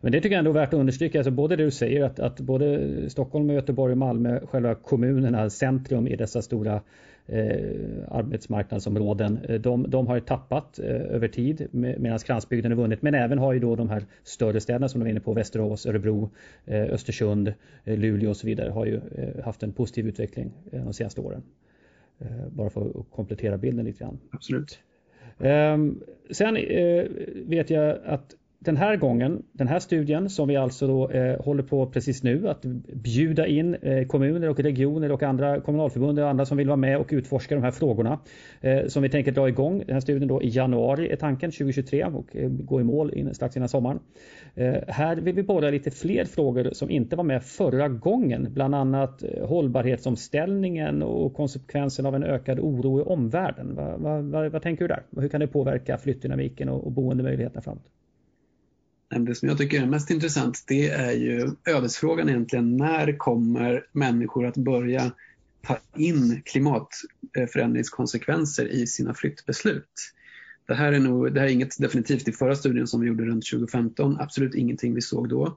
Men 0.00 0.12
det 0.12 0.20
tycker 0.20 0.34
jag 0.34 0.38
ändå 0.38 0.50
är 0.50 0.54
värt 0.54 0.74
att 0.74 0.80
understryka, 0.80 1.18
alltså 1.18 1.30
både 1.30 1.56
det 1.56 1.64
du 1.64 1.70
säger 1.70 2.04
att, 2.04 2.18
att 2.20 2.40
både 2.40 3.10
Stockholm, 3.10 3.50
Göteborg 3.50 3.92
och 3.92 3.98
Malmö, 3.98 4.46
själva 4.46 4.74
kommunerna, 4.74 5.50
centrum 5.50 6.06
i 6.06 6.16
dessa 6.16 6.42
stora 6.42 6.80
eh, 7.26 7.86
arbetsmarknadsområden, 8.08 9.38
eh, 9.48 9.60
de, 9.60 9.90
de 9.90 10.06
har 10.06 10.20
tappat 10.20 10.78
eh, 10.78 10.86
över 10.86 11.28
tid 11.28 11.66
med, 11.70 12.00
medan 12.00 12.18
kransbygden 12.18 12.72
har 12.72 12.76
vunnit. 12.76 13.02
Men 13.02 13.14
även 13.14 13.38
har 13.38 13.52
ju 13.52 13.58
då 13.58 13.76
de 13.76 13.90
här 13.90 14.04
större 14.22 14.60
städerna 14.60 14.88
som 14.88 15.00
du 15.00 15.04
var 15.04 15.10
inne 15.10 15.20
på, 15.20 15.32
Västerås, 15.32 15.86
Örebro, 15.86 16.30
eh, 16.64 16.82
Östersund, 16.82 17.52
eh, 17.84 17.98
Luleå 17.98 18.30
och 18.30 18.36
så 18.36 18.46
vidare 18.46 18.70
har 18.70 18.86
ju 18.86 19.00
eh, 19.14 19.44
haft 19.44 19.62
en 19.62 19.72
positiv 19.72 20.06
utveckling 20.06 20.52
de 20.72 20.92
senaste 20.92 21.20
åren. 21.20 21.42
Bara 22.50 22.70
för 22.70 23.00
att 23.00 23.10
komplettera 23.10 23.58
bilden 23.58 23.84
lite 23.84 23.98
grann. 23.98 24.18
Absolut. 24.32 24.80
Ehm, 25.38 26.02
sen 26.30 26.54
vet 27.48 27.70
jag 27.70 27.98
att 28.04 28.34
den 28.62 28.76
här 28.76 28.96
gången, 28.96 29.42
den 29.52 29.68
här 29.68 29.78
studien 29.78 30.30
som 30.30 30.48
vi 30.48 30.56
alltså 30.56 30.86
då, 30.86 31.10
eh, 31.10 31.40
håller 31.44 31.62
på 31.62 31.86
precis 31.86 32.22
nu 32.22 32.48
att 32.48 32.62
bjuda 32.92 33.46
in 33.46 33.74
eh, 33.74 34.06
kommuner 34.06 34.48
och 34.48 34.60
regioner 34.60 35.12
och 35.12 35.22
andra 35.22 35.60
kommunalförbund 35.60 36.18
och 36.18 36.28
andra 36.28 36.46
som 36.46 36.56
vill 36.56 36.66
vara 36.66 36.76
med 36.76 36.98
och 36.98 37.08
utforska 37.10 37.54
de 37.54 37.64
här 37.64 37.70
frågorna. 37.70 38.18
Eh, 38.60 38.86
som 38.86 39.02
vi 39.02 39.08
tänker 39.08 39.32
dra 39.32 39.48
igång 39.48 39.78
den 39.78 39.92
här 39.94 40.00
studien 40.00 40.28
då 40.28 40.42
i 40.42 40.48
januari 40.48 41.10
är 41.10 41.16
tanken 41.16 41.50
2023 41.50 42.04
och 42.04 42.36
eh, 42.36 42.48
gå 42.48 42.80
i 42.80 42.84
mål 42.84 43.14
in, 43.14 43.34
strax 43.34 43.56
innan 43.56 43.68
sommaren. 43.68 43.98
Eh, 44.54 44.74
här 44.88 45.16
vill 45.16 45.34
vi 45.34 45.42
borra 45.42 45.70
lite 45.70 45.90
fler 45.90 46.24
frågor 46.24 46.70
som 46.72 46.90
inte 46.90 47.16
var 47.16 47.24
med 47.24 47.42
förra 47.42 47.88
gången, 47.88 48.48
bland 48.54 48.74
annat 48.74 49.22
eh, 49.22 49.46
hållbarhetsomställningen 49.46 51.02
och 51.02 51.34
konsekvensen 51.34 52.06
av 52.06 52.14
en 52.14 52.24
ökad 52.24 52.60
oro 52.60 53.00
i 53.00 53.02
omvärlden. 53.02 53.74
Vad, 53.74 54.00
va, 54.00 54.20
va, 54.20 54.48
vad 54.48 54.62
tänker 54.62 54.84
du 54.84 54.88
där? 54.88 55.02
Hur 55.20 55.28
kan 55.28 55.40
det 55.40 55.46
påverka 55.46 55.98
flyttdynamiken 55.98 56.68
och, 56.68 56.84
och 56.84 56.92
boendemöjligheterna 56.92 57.62
framåt? 57.62 57.99
Det 59.10 59.34
som 59.34 59.48
jag 59.48 59.58
tycker 59.58 59.82
är 59.82 59.86
mest 59.86 60.10
intressant 60.10 60.64
det 60.66 60.88
är 60.88 61.12
ju 61.12 61.50
ödesfrågan 61.64 62.28
egentligen. 62.28 62.76
När 62.76 63.18
kommer 63.18 63.86
människor 63.92 64.46
att 64.46 64.56
börja 64.56 65.12
ta 65.66 65.78
in 65.96 66.42
klimatförändringskonsekvenser 66.44 68.66
i 68.66 68.86
sina 68.86 69.14
flyttbeslut? 69.14 70.12
Det 70.66 70.74
här 70.74 70.92
är, 70.92 71.00
nog, 71.00 71.34
det 71.34 71.40
här 71.40 71.46
är 71.46 71.52
inget 71.52 71.78
definitivt 71.78 72.28
i 72.28 72.32
förra 72.32 72.56
studien 72.56 72.86
som 72.86 73.00
vi 73.00 73.06
gjorde 73.06 73.24
runt 73.24 73.50
2015, 73.50 74.16
absolut 74.20 74.54
ingenting 74.54 74.94
vi 74.94 75.00
såg 75.00 75.28
då. 75.28 75.56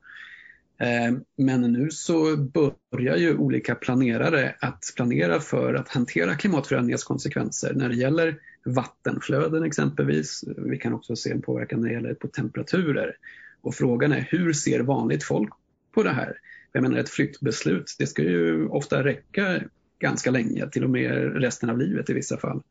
Eh, 0.84 1.14
men 1.38 1.62
nu 1.62 1.90
så 1.92 2.38
börjar 2.38 3.18
ju 3.18 3.38
olika 3.38 3.76
planerare 3.76 4.56
att 4.60 4.84
planera 4.96 5.40
för 5.40 5.74
att 5.74 5.90
hantera 5.90 6.36
klimatförändringens 6.36 7.04
konsekvenser 7.04 7.74
när 7.74 7.90
det 7.90 7.96
gäller 7.96 8.40
vattenflöden 8.66 9.64
exempelvis. 9.64 10.44
Vi 10.58 10.78
kan 10.78 10.94
också 10.94 11.16
se 11.16 11.32
en 11.32 11.42
påverkan 11.42 11.82
när 11.82 11.88
det 11.88 11.94
gäller 11.94 12.14
på 12.14 12.28
temperaturer. 12.28 13.16
Och 13.62 13.76
frågan 13.76 14.12
är 14.12 14.28
hur 14.32 14.54
ser 14.54 14.80
vanligt 14.80 15.24
folk 15.24 15.50
på 15.94 16.04
det 16.04 16.10
här? 16.10 16.34
Jag 16.72 16.82
menar 16.82 16.98
ett 16.98 17.10
flyttbeslut, 17.10 17.96
det 18.00 18.08
ska 18.08 18.22
ju 18.22 18.68
ofta 18.68 19.04
räcka 19.04 19.62
ganska 20.00 20.32
länge, 20.32 20.70
till 20.70 20.84
och 20.84 20.90
med 20.90 21.42
resten 21.42 21.70
av 21.70 21.78
livet 21.78 22.10
i 22.10 22.14
vissa 22.14 22.38
fall. 22.38 22.62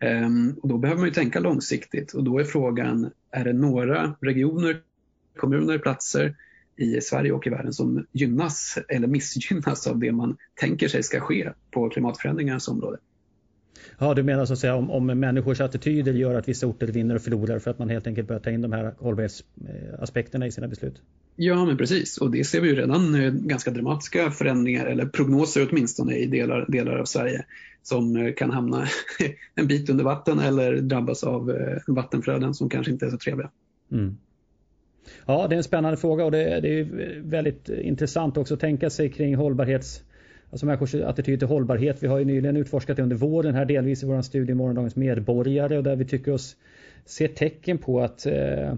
Ehm, 0.00 0.54
och 0.62 0.68
då 0.68 0.78
behöver 0.78 0.98
man 0.98 1.08
ju 1.08 1.14
tänka 1.14 1.40
långsiktigt 1.40 2.12
och 2.12 2.24
då 2.24 2.38
är 2.38 2.44
frågan, 2.44 3.10
är 3.30 3.44
det 3.44 3.52
några 3.52 4.16
regioner, 4.20 4.80
kommuner, 5.36 5.78
platser 5.78 6.34
i 6.76 7.00
Sverige 7.00 7.32
och 7.32 7.46
i 7.46 7.50
världen 7.50 7.72
som 7.72 8.06
gynnas 8.12 8.78
eller 8.88 9.08
missgynnas 9.08 9.86
av 9.86 9.98
det 9.98 10.12
man 10.12 10.36
tänker 10.54 10.88
sig 10.88 11.02
ska 11.02 11.20
ske 11.20 11.52
på 11.70 11.88
klimatförändringarnas 11.88 12.68
område? 12.68 12.98
Ja, 13.98 14.14
du 14.14 14.22
menar 14.22 14.44
så 14.44 14.52
att 14.52 14.58
säga 14.58 14.74
om, 14.74 14.90
om 14.90 15.06
människors 15.06 15.60
attityder 15.60 16.12
gör 16.12 16.34
att 16.34 16.48
vissa 16.48 16.66
orter 16.66 16.86
vinner 16.86 17.14
och 17.14 17.22
förlorar 17.22 17.58
för 17.58 17.70
att 17.70 17.78
man 17.78 17.88
helt 17.88 18.06
enkelt 18.06 18.28
börjar 18.28 18.40
ta 18.40 18.50
in 18.50 18.62
de 18.62 18.72
här 18.72 18.94
hållbarhetsaspekterna 18.98 20.46
i 20.46 20.52
sina 20.52 20.68
beslut? 20.68 21.02
Ja, 21.36 21.64
men 21.64 21.76
precis. 21.76 22.18
Och 22.18 22.30
det 22.30 22.44
ser 22.44 22.60
vi 22.60 22.68
ju 22.68 22.74
redan 22.74 23.14
eh, 23.14 23.32
ganska 23.32 23.70
dramatiska 23.70 24.30
förändringar, 24.30 24.86
eller 24.86 25.06
prognoser 25.06 25.68
åtminstone, 25.70 26.16
i 26.16 26.26
delar, 26.26 26.66
delar 26.68 26.96
av 26.96 27.04
Sverige 27.04 27.44
som 27.82 28.16
eh, 28.16 28.34
kan 28.34 28.50
hamna 28.50 28.86
en 29.54 29.66
bit 29.66 29.90
under 29.90 30.04
vatten 30.04 30.38
eller 30.38 30.76
drabbas 30.76 31.24
av 31.24 31.50
eh, 31.50 31.78
vattenflöden 31.86 32.54
som 32.54 32.68
kanske 32.68 32.92
inte 32.92 33.06
är 33.06 33.10
så 33.10 33.18
trevliga. 33.18 33.50
Mm. 33.92 34.16
Ja, 35.26 35.46
det 35.48 35.54
är 35.54 35.56
en 35.56 35.64
spännande 35.64 35.96
fråga 35.96 36.24
och 36.24 36.30
det, 36.30 36.60
det 36.60 36.80
är 36.80 36.84
väldigt 37.20 37.68
intressant 37.68 38.36
också 38.36 38.54
att 38.54 38.60
tänka 38.60 38.90
sig 38.90 39.08
kring 39.08 39.34
hållbarhets 39.34 40.04
Alltså 40.52 40.66
människors 40.66 40.94
attityd 40.94 41.38
till 41.38 41.48
hållbarhet. 41.48 42.02
Vi 42.02 42.06
har 42.06 42.18
ju 42.18 42.24
nyligen 42.24 42.56
utforskat 42.56 42.96
det 42.96 43.02
under 43.02 43.16
våren 43.16 43.54
här 43.54 43.64
delvis 43.64 44.02
i 44.02 44.06
vår 44.06 44.22
studie 44.22 44.54
Morgondagens 44.54 44.96
medborgare 44.96 45.76
och 45.76 45.82
där 45.82 45.96
vi 45.96 46.04
tycker 46.04 46.32
oss 46.32 46.56
se 47.04 47.28
tecken 47.28 47.78
på 47.78 48.00
att 48.00 48.26
eh, 48.26 48.68
eh 48.68 48.76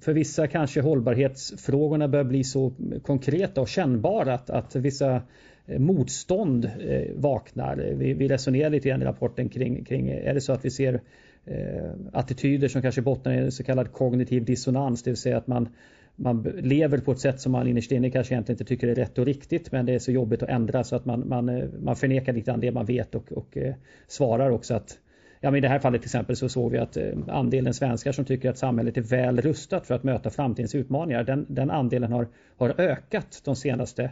för 0.00 0.12
vissa 0.12 0.46
kanske 0.46 0.80
hållbarhetsfrågorna 0.80 2.08
börjar 2.08 2.24
bli 2.24 2.44
så 2.44 2.72
konkreta 3.02 3.60
och 3.60 3.68
kännbara 3.68 4.34
att, 4.34 4.50
att 4.50 4.76
vissa 4.76 5.22
eh, 5.66 5.78
motstånd 5.78 6.64
eh, 6.64 7.14
vaknar. 7.16 7.76
Vi, 7.76 8.14
vi 8.14 8.28
resonerar 8.28 8.70
lite 8.70 8.88
grann 8.88 9.02
i 9.02 9.04
rapporten 9.04 9.48
kring, 9.48 9.84
kring 9.84 10.08
är 10.08 10.34
det 10.34 10.40
så 10.40 10.52
att 10.52 10.64
vi 10.64 10.70
ser 10.70 11.00
Eh, 11.46 11.90
attityder 12.12 12.68
som 12.68 12.82
kanske 12.82 13.02
bottnar 13.02 13.32
i 13.32 13.36
en 13.36 13.52
så 13.52 13.64
kallad 13.64 13.92
kognitiv 13.92 14.44
dissonans, 14.44 15.02
det 15.02 15.10
vill 15.10 15.16
säga 15.16 15.36
att 15.36 15.46
man, 15.46 15.68
man 16.16 16.42
lever 16.42 16.98
på 16.98 17.12
ett 17.12 17.20
sätt 17.20 17.40
som 17.40 17.52
man 17.52 17.68
innerst 17.68 17.92
inne 17.92 18.10
kanske 18.10 18.34
egentligen 18.34 18.54
inte 18.54 18.68
tycker 18.68 18.88
är 18.88 18.94
rätt 18.94 19.18
och 19.18 19.26
riktigt 19.26 19.72
men 19.72 19.86
det 19.86 19.94
är 19.94 19.98
så 19.98 20.12
jobbigt 20.12 20.42
att 20.42 20.48
ändra 20.48 20.84
så 20.84 20.96
att 20.96 21.04
man, 21.04 21.28
man, 21.28 21.48
eh, 21.48 21.64
man 21.82 21.96
förnekar 21.96 22.32
lite 22.32 22.50
grann 22.50 22.60
det 22.60 22.72
man 22.72 22.86
vet 22.86 23.14
och, 23.14 23.32
och 23.32 23.56
eh, 23.56 23.74
svarar 24.06 24.50
också 24.50 24.74
att 24.74 24.98
Ja, 25.40 25.50
men 25.50 25.58
I 25.58 25.60
det 25.60 25.68
här 25.68 25.78
fallet 25.78 26.02
till 26.02 26.08
exempel 26.08 26.36
så 26.36 26.48
såg 26.48 26.72
vi 26.72 26.78
att 26.78 26.96
eh, 26.96 27.12
andelen 27.28 27.74
svenskar 27.74 28.12
som 28.12 28.24
tycker 28.24 28.50
att 28.50 28.58
samhället 28.58 28.96
är 28.96 29.02
väl 29.02 29.40
rustat 29.40 29.86
för 29.86 29.94
att 29.94 30.02
möta 30.02 30.30
framtidens 30.30 30.74
utmaningar, 30.74 31.24
den, 31.24 31.46
den 31.48 31.70
andelen 31.70 32.12
har, 32.12 32.28
har 32.56 32.80
ökat 32.80 33.42
de 33.44 33.56
senaste 33.56 34.10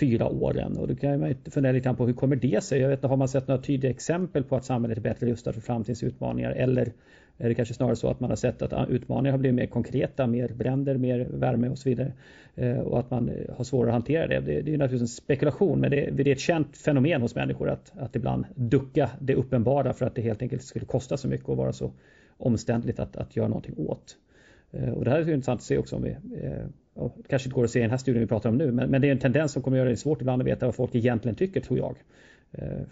fyra 0.00 0.28
åren. 0.28 0.76
Och 0.76 0.88
då 0.88 0.94
kan 0.94 1.20
man 1.20 1.34
fundera 1.50 1.72
lite 1.72 1.94
på 1.94 2.06
hur 2.06 2.12
kommer 2.12 2.36
det 2.36 2.64
sig? 2.64 2.80
Jag 2.80 2.88
vet 2.88 2.98
inte, 2.98 3.06
har 3.06 3.16
man 3.16 3.28
sett 3.28 3.48
några 3.48 3.62
tydliga 3.62 3.90
exempel 3.90 4.44
på 4.44 4.56
att 4.56 4.64
samhället 4.64 4.98
är 4.98 5.02
bättre 5.02 5.26
rustat 5.26 5.54
för 5.54 5.62
framtidens 5.62 6.02
utmaningar? 6.02 6.50
Eller 6.50 6.92
är 7.38 7.48
det 7.48 7.54
kanske 7.54 7.74
snarare 7.74 7.96
så 7.96 8.08
att 8.08 8.20
man 8.20 8.30
har 8.30 8.36
sett 8.36 8.62
att 8.62 8.72
ah, 8.72 8.86
utmaningar 8.86 9.32
har 9.32 9.38
blivit 9.38 9.54
mer 9.54 9.66
konkreta, 9.66 10.26
mer 10.26 10.48
bränder, 10.48 10.96
mer 10.96 11.26
värme 11.30 11.68
och 11.68 11.78
så 11.78 11.88
vidare. 11.88 12.12
Eh, 12.54 12.78
och 12.78 12.98
att 12.98 13.10
man 13.10 13.30
har 13.56 13.64
svårare 13.64 13.90
att 13.90 13.94
hantera 13.94 14.26
det. 14.26 14.40
Det, 14.40 14.62
det 14.62 14.74
är 14.74 14.78
naturligtvis 14.78 15.00
en 15.00 15.22
spekulation 15.22 15.80
men 15.80 15.90
det, 15.90 16.10
det, 16.10 16.30
är 16.30 16.32
ett 16.32 16.40
känt 16.40 16.76
fenomen 16.76 17.22
hos 17.22 17.34
människor 17.34 17.70
att, 17.70 17.92
att 17.98 18.16
ibland 18.16 18.44
ducka 18.54 19.10
det 19.20 19.34
uppenbara 19.34 19.92
för 19.92 20.06
att 20.06 20.14
det 20.14 20.22
helt 20.22 20.42
enkelt 20.42 20.62
skulle 20.62 20.84
kosta 20.84 21.16
så 21.16 21.28
mycket 21.28 21.48
och 21.48 21.56
vara 21.56 21.72
så 21.72 21.92
omständligt 22.36 23.00
att, 23.00 23.16
att 23.16 23.36
göra 23.36 23.48
någonting 23.48 23.74
åt. 23.76 24.16
Eh, 24.70 24.92
och 24.92 25.04
det 25.04 25.10
här 25.10 25.18
är 25.18 25.30
intressant 25.30 25.60
att 25.60 25.64
se 25.64 25.78
också 25.78 25.96
om 25.96 26.02
vi 26.02 26.10
eh, 26.10 26.66
och 26.94 27.16
kanske 27.28 27.48
inte 27.48 27.54
går 27.54 27.64
att 27.64 27.70
se 27.70 27.78
i 27.78 27.82
den 27.82 27.90
här 27.90 27.98
studien 27.98 28.20
vi 28.20 28.28
pratar 28.28 28.50
om 28.50 28.56
nu, 28.56 28.72
men, 28.72 28.90
men 28.90 29.00
det 29.00 29.08
är 29.08 29.12
en 29.12 29.18
tendens 29.18 29.52
som 29.52 29.62
kommer 29.62 29.76
göra 29.76 29.88
det 29.88 29.96
svårt 29.96 30.20
ibland 30.20 30.42
att 30.42 30.48
veta 30.48 30.66
vad 30.66 30.74
folk 30.74 30.94
egentligen 30.94 31.36
tycker, 31.36 31.60
tror 31.60 31.78
jag. 31.78 31.96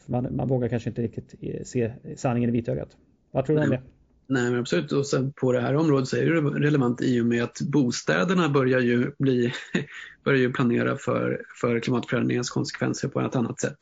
Man, 0.06 0.36
man 0.36 0.48
vågar 0.48 0.68
kanske 0.68 0.88
inte 0.88 1.02
riktigt 1.02 1.34
se 1.68 1.92
sanningen 2.16 2.50
i 2.50 2.52
vitögat. 2.52 2.96
Vad 3.30 3.46
tror 3.46 3.56
du 3.56 3.62
om 3.62 3.70
det? 3.70 3.82
Nej, 4.30 4.50
men 4.50 4.60
absolut. 4.60 4.92
Och 4.92 5.06
sen 5.06 5.32
på 5.32 5.52
det 5.52 5.60
här 5.60 5.76
området 5.76 6.08
så 6.08 6.16
är 6.16 6.26
det 6.26 6.40
relevant 6.40 7.02
i 7.02 7.20
och 7.20 7.26
med 7.26 7.42
att 7.42 7.60
bostäderna 7.60 8.48
börjar 8.48 8.80
ju, 8.80 9.10
bli, 9.18 9.52
börjar 10.24 10.40
ju 10.40 10.52
planera 10.52 10.96
för, 10.96 11.42
för 11.60 11.80
klimatförändringens 11.80 12.50
konsekvenser 12.50 13.08
på 13.08 13.20
ett 13.20 13.36
annat 13.36 13.60
sätt. 13.60 13.78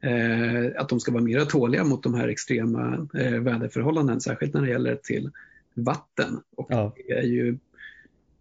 Eh, 0.00 0.80
att 0.80 0.88
de 0.88 1.00
ska 1.00 1.12
vara 1.12 1.22
mer 1.22 1.44
tåliga 1.44 1.84
mot 1.84 2.02
de 2.02 2.14
här 2.14 2.28
extrema 2.28 3.08
eh, 3.14 3.40
väderförhållanden, 3.40 4.20
särskilt 4.20 4.54
när 4.54 4.62
det 4.62 4.68
gäller 4.68 4.96
till 4.96 5.30
vatten. 5.74 6.40
Och 6.56 6.66
ja. 6.70 6.94
det, 6.96 7.12
är 7.12 7.22
ju, 7.26 7.58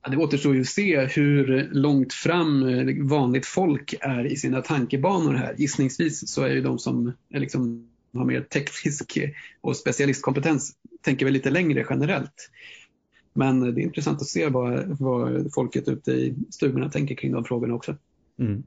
det 0.10 0.17
återstår 0.17 0.55
ju 0.55 0.62
att 0.62 0.67
se 0.67 1.05
hur 1.05 1.70
långt 1.72 2.13
fram 2.13 2.63
eh, 2.63 3.05
vanligt 3.05 3.46
folk 3.46 3.96
är 4.01 4.25
i 4.25 4.36
sina 4.36 4.62
tankebanor 4.62 5.34
här. 5.34 5.55
Gissningsvis 5.58 6.29
så 6.29 6.43
är 6.43 6.50
ju 6.50 6.62
de 6.62 6.79
som 6.79 7.13
är 7.29 7.39
liksom 7.39 7.88
har 8.13 8.25
mer 8.25 8.41
teknisk 8.41 9.17
eh, 9.17 9.29
och 9.62 9.77
specialistkompetens 9.77 10.75
tänker 11.01 11.25
väl 11.25 11.34
lite 11.34 11.50
längre 11.50 11.86
generellt. 11.89 12.50
Men 13.34 13.60
det 13.60 13.81
är 13.81 13.84
intressant 13.84 14.22
att 14.22 14.27
se 14.27 14.48
vad, 14.48 15.00
vad 15.00 15.53
folket 15.53 15.88
ute 15.88 16.12
i 16.12 16.36
stugorna 16.50 16.89
tänker 16.89 17.15
kring 17.15 17.31
de 17.31 17.46
frågorna 17.46 17.74
också. 17.74 17.96
Mm. 18.39 18.63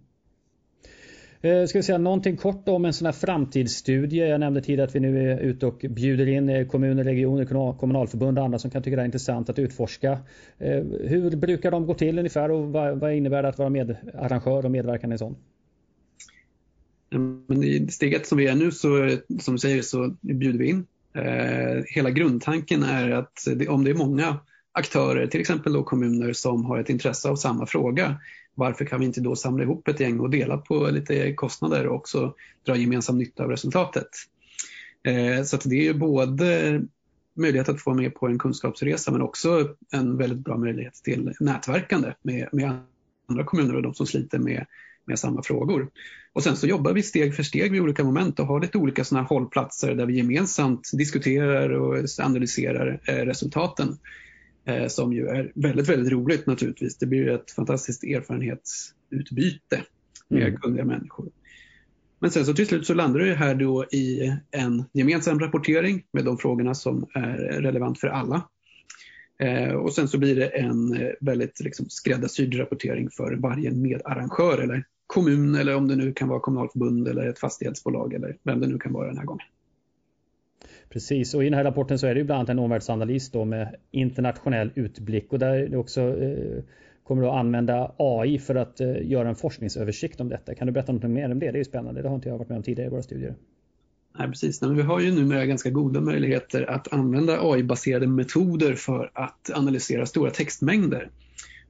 Eh, 1.44 1.66
ska 1.66 1.78
vi 1.78 1.82
säga 1.82 1.98
någonting 1.98 2.36
kort 2.36 2.68
om 2.68 2.84
en 2.84 2.92
sån 2.92 3.06
här 3.06 3.12
framtidsstudie. 3.12 4.28
Jag 4.28 4.40
nämnde 4.40 4.60
tidigare 4.60 4.88
att 4.88 4.94
vi 4.94 5.00
nu 5.00 5.32
är 5.32 5.38
ute 5.38 5.66
och 5.66 5.84
bjuder 5.90 6.28
in 6.28 6.48
eh, 6.48 6.66
kommuner, 6.66 7.04
regioner, 7.04 7.74
kommunalförbund 7.78 8.38
och 8.38 8.44
andra 8.44 8.58
som 8.58 8.70
kan 8.70 8.82
tycka 8.82 8.96
det 8.96 9.02
är 9.02 9.06
intressant 9.06 9.50
att 9.50 9.58
utforska. 9.58 10.12
Eh, 10.58 10.82
hur 11.04 11.36
brukar 11.36 11.70
de 11.70 11.86
gå 11.86 11.94
till 11.94 12.18
ungefär 12.18 12.50
och 12.50 12.72
vad 12.72 13.12
innebär 13.12 13.42
det 13.42 13.48
att 13.48 13.58
vara 13.58 13.68
medarrangör 13.68 14.64
och 14.64 14.70
medverkande 14.70 15.12
i 15.12 15.14
en 15.14 15.18
sån? 15.18 15.36
Men 17.46 17.64
i 17.64 17.86
steget 17.88 18.26
som 18.26 18.38
vi 18.38 18.46
är 18.46 18.54
nu 18.54 18.70
så, 18.70 19.16
som 19.40 19.54
du 19.54 19.58
säger, 19.58 19.82
så 19.82 20.16
bjuder 20.20 20.58
vi 20.58 20.68
in. 20.68 20.86
Hela 21.86 22.10
grundtanken 22.10 22.82
är 22.82 23.10
att 23.10 23.46
om 23.68 23.84
det 23.84 23.90
är 23.90 23.94
många 23.94 24.38
aktörer, 24.74 25.26
till 25.26 25.40
exempel 25.40 25.72
då 25.72 25.82
kommuner 25.82 26.32
som 26.32 26.64
har 26.64 26.78
ett 26.78 26.90
intresse 26.90 27.28
av 27.28 27.36
samma 27.36 27.66
fråga, 27.66 28.20
varför 28.54 28.84
kan 28.84 29.00
vi 29.00 29.06
inte 29.06 29.20
då 29.20 29.36
samla 29.36 29.62
ihop 29.62 29.88
ett 29.88 30.00
gäng 30.00 30.20
och 30.20 30.30
dela 30.30 30.56
på 30.56 30.90
lite 30.90 31.34
kostnader 31.34 31.86
och 31.86 31.96
också 31.96 32.34
dra 32.66 32.76
gemensam 32.76 33.18
nytta 33.18 33.44
av 33.44 33.50
resultatet? 33.50 34.08
Eh, 35.02 35.44
så 35.44 35.56
det 35.64 35.88
är 35.88 35.94
både 35.94 36.82
möjlighet 37.36 37.68
att 37.68 37.82
få 37.82 37.94
med 37.94 38.14
på 38.14 38.26
en 38.26 38.38
kunskapsresa 38.38 39.12
men 39.12 39.22
också 39.22 39.74
en 39.92 40.16
väldigt 40.16 40.38
bra 40.38 40.56
möjlighet 40.56 40.94
till 40.94 41.34
nätverkande 41.40 42.12
med, 42.22 42.48
med 42.52 42.78
andra 43.28 43.44
kommuner 43.44 43.76
och 43.76 43.82
de 43.82 43.94
som 43.94 44.06
sliter 44.06 44.38
med 44.38 44.66
med 45.06 45.18
samma 45.18 45.42
frågor. 45.42 45.90
Och 46.32 46.42
sen 46.42 46.56
så 46.56 46.66
jobbar 46.66 46.92
vi 46.92 47.02
steg 47.02 47.36
för 47.36 47.42
steg 47.42 47.72
vid 47.72 47.80
olika 47.80 48.04
moment 48.04 48.40
och 48.40 48.46
har 48.46 48.60
lite 48.60 48.78
olika 48.78 49.04
sådana 49.04 49.26
hållplatser 49.26 49.94
där 49.94 50.06
vi 50.06 50.16
gemensamt 50.16 50.90
diskuterar 50.92 51.70
och 51.70 52.04
analyserar 52.22 53.00
eh, 53.04 53.14
resultaten. 53.14 53.98
Eh, 54.66 54.86
som 54.86 55.12
ju 55.12 55.26
är 55.26 55.52
väldigt, 55.54 55.88
väldigt 55.88 56.12
roligt 56.12 56.46
naturligtvis. 56.46 56.98
Det 56.98 57.06
blir 57.06 57.28
ett 57.28 57.50
fantastiskt 57.50 58.04
erfarenhetsutbyte 58.04 59.82
med 60.28 60.42
mm. 60.42 60.56
kunniga 60.56 60.84
människor. 60.84 61.28
Men 62.18 62.30
sen 62.30 62.44
så 62.44 62.54
till 62.54 62.66
slut 62.66 62.86
så 62.86 62.94
landar 62.94 63.20
det 63.20 63.34
här 63.34 63.54
då 63.54 63.84
i 63.84 64.32
en 64.50 64.84
gemensam 64.92 65.40
rapportering 65.40 66.02
med 66.12 66.24
de 66.24 66.38
frågorna 66.38 66.74
som 66.74 67.06
är 67.14 67.36
relevant 67.36 68.00
för 68.00 68.08
alla. 68.08 68.48
Eh, 69.38 69.72
och 69.72 69.92
sen 69.92 70.08
så 70.08 70.18
blir 70.18 70.36
det 70.36 70.46
en 70.46 70.98
väldigt 71.20 71.60
liksom 71.60 71.86
skräddarsydd 71.88 72.58
rapportering 72.58 73.10
för 73.10 73.36
varje 73.36 73.70
medarrangör 73.70 74.58
eller 74.58 74.84
kommun 75.06 75.54
eller 75.54 75.76
om 75.76 75.88
det 75.88 75.96
nu 75.96 76.12
kan 76.12 76.28
vara 76.28 76.40
kommunalförbund 76.40 77.08
eller 77.08 77.26
ett 77.26 77.38
fastighetsbolag 77.38 78.14
eller 78.14 78.36
vem 78.42 78.60
det 78.60 78.66
nu 78.66 78.78
kan 78.78 78.92
vara 78.92 79.06
den 79.06 79.18
här 79.18 79.24
gången. 79.24 79.46
Precis, 80.94 81.34
och 81.34 81.42
i 81.42 81.44
den 81.44 81.54
här 81.54 81.64
rapporten 81.64 81.98
så 81.98 82.06
är 82.06 82.14
det 82.14 82.18
ju 82.18 82.24
bland 82.24 82.38
annat 82.38 82.48
en 82.48 82.58
omvärldsanalys 82.58 83.30
då 83.30 83.44
med 83.44 83.76
internationell 83.90 84.70
utblick 84.74 85.32
och 85.32 85.38
där 85.38 85.68
det 85.68 85.76
också 85.76 86.00
eh, 86.00 86.62
kommer 87.04 87.28
att 87.28 87.34
använda 87.34 87.94
AI 87.98 88.38
för 88.38 88.54
att 88.54 88.80
eh, 88.80 89.02
göra 89.02 89.28
en 89.28 89.36
forskningsöversikt 89.36 90.20
om 90.20 90.28
detta. 90.28 90.54
Kan 90.54 90.66
du 90.66 90.72
berätta 90.72 90.92
något 90.92 91.10
mer 91.10 91.32
om 91.32 91.38
det? 91.38 91.46
Det 91.46 91.56
är 91.56 91.58
ju 91.58 91.64
spännande, 91.64 92.02
det 92.02 92.08
har 92.08 92.14
inte 92.16 92.28
jag 92.28 92.38
varit 92.38 92.48
med 92.48 92.56
om 92.56 92.62
tidigare 92.62 92.86
i 92.86 92.90
våra 92.90 93.02
studier. 93.02 93.34
Nej, 94.18 94.28
precis. 94.28 94.60
Men 94.60 94.76
vi 94.76 94.82
har 94.82 95.00
ju 95.00 95.12
numera 95.12 95.46
ganska 95.46 95.70
goda 95.70 96.00
möjligheter 96.00 96.70
att 96.70 96.92
använda 96.92 97.38
AI-baserade 97.40 98.06
metoder 98.06 98.74
för 98.74 99.10
att 99.14 99.50
analysera 99.54 100.06
stora 100.06 100.30
textmängder. 100.30 101.10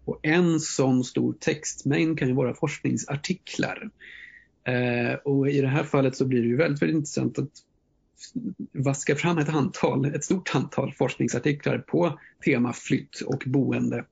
Och 0.05 0.19
en 0.23 0.61
sån 0.61 1.05
stor 1.05 1.35
textmängd 1.41 2.19
kan 2.19 2.29
ju 2.29 2.35
vara 2.35 2.55
forskningsartiklar. 2.55 3.91
Eh, 4.65 5.15
och 5.15 5.51
i 5.51 5.61
det 5.61 5.69
här 5.69 5.85
fallet 5.85 6.17
så 6.17 6.25
blir 6.25 6.43
det 6.43 6.49
ju 6.49 6.57
väldigt, 6.57 6.83
väldigt 6.83 6.97
intressant 6.97 7.39
att 7.39 7.51
vaska 8.73 9.17
fram 9.17 9.39
ett 9.39 9.49
antal, 9.49 10.05
ett 10.07 10.25
stort 10.25 10.55
antal 10.55 10.93
forskningsartiklar 10.93 11.79
på 11.79 12.19
tema 12.45 12.73
flytt 12.73 13.21
och 13.21 13.43
boende 13.47 14.05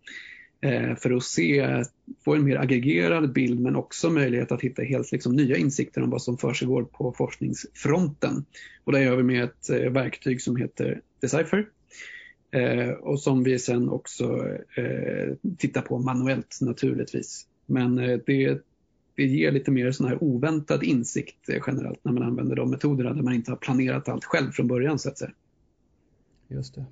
eh, 0.61 0.97
för 0.97 1.11
att 1.11 1.25
se, 1.25 1.85
få 2.25 2.35
en 2.35 2.44
mer 2.44 2.56
aggregerad 2.56 3.32
bild 3.32 3.61
men 3.61 3.76
också 3.76 4.11
möjlighet 4.11 4.52
att 4.52 4.62
hitta 4.62 4.82
helt 4.82 5.12
liksom, 5.12 5.37
nya 5.37 5.56
insikter 5.56 6.02
om 6.02 6.11
vad 6.11 6.23
som 6.23 6.38
försiggår 6.38 6.82
på 6.82 7.12
forskningsfronten. 7.12 8.44
Och 8.85 8.92
det 8.92 9.02
gör 9.02 9.16
vi 9.16 9.23
med 9.23 9.44
ett 9.44 9.71
eh, 9.71 9.92
verktyg 9.92 10.42
som 10.42 10.56
heter 10.56 11.00
Decipher 11.21 11.66
eh, 12.50 12.90
och 12.90 13.21
som 13.21 13.44
vi 13.44 13.59
sen 13.59 13.88
också 13.88 14.47
tittar 15.59 15.82
på 15.82 15.99
manuellt 15.99 16.59
naturligtvis. 16.61 17.47
Men 17.66 17.97
det, 17.97 18.62
det 19.26 19.37
ger 19.37 19.52
lite 19.52 19.71
mer 19.71 19.91
sån 19.91 20.09
här 20.09 20.23
oväntad 20.23 20.83
insikt 20.83 21.49
eh, 21.49 21.62
generellt 21.67 22.05
när 22.05 22.12
man 22.12 22.23
använder 22.23 22.57
de 22.57 22.71
metoderna 22.71 23.12
där 23.12 23.23
man 23.23 23.35
inte 23.35 23.50
har 23.50 23.57
planerat 23.57 24.09
allt 24.09 24.25
själv 24.25 24.50
från 24.50 24.69
början 24.69 24.99
så 24.99 25.09
att 25.09 25.19
säga. 25.19 25.33
Just 26.49 26.75
det. 26.75 26.85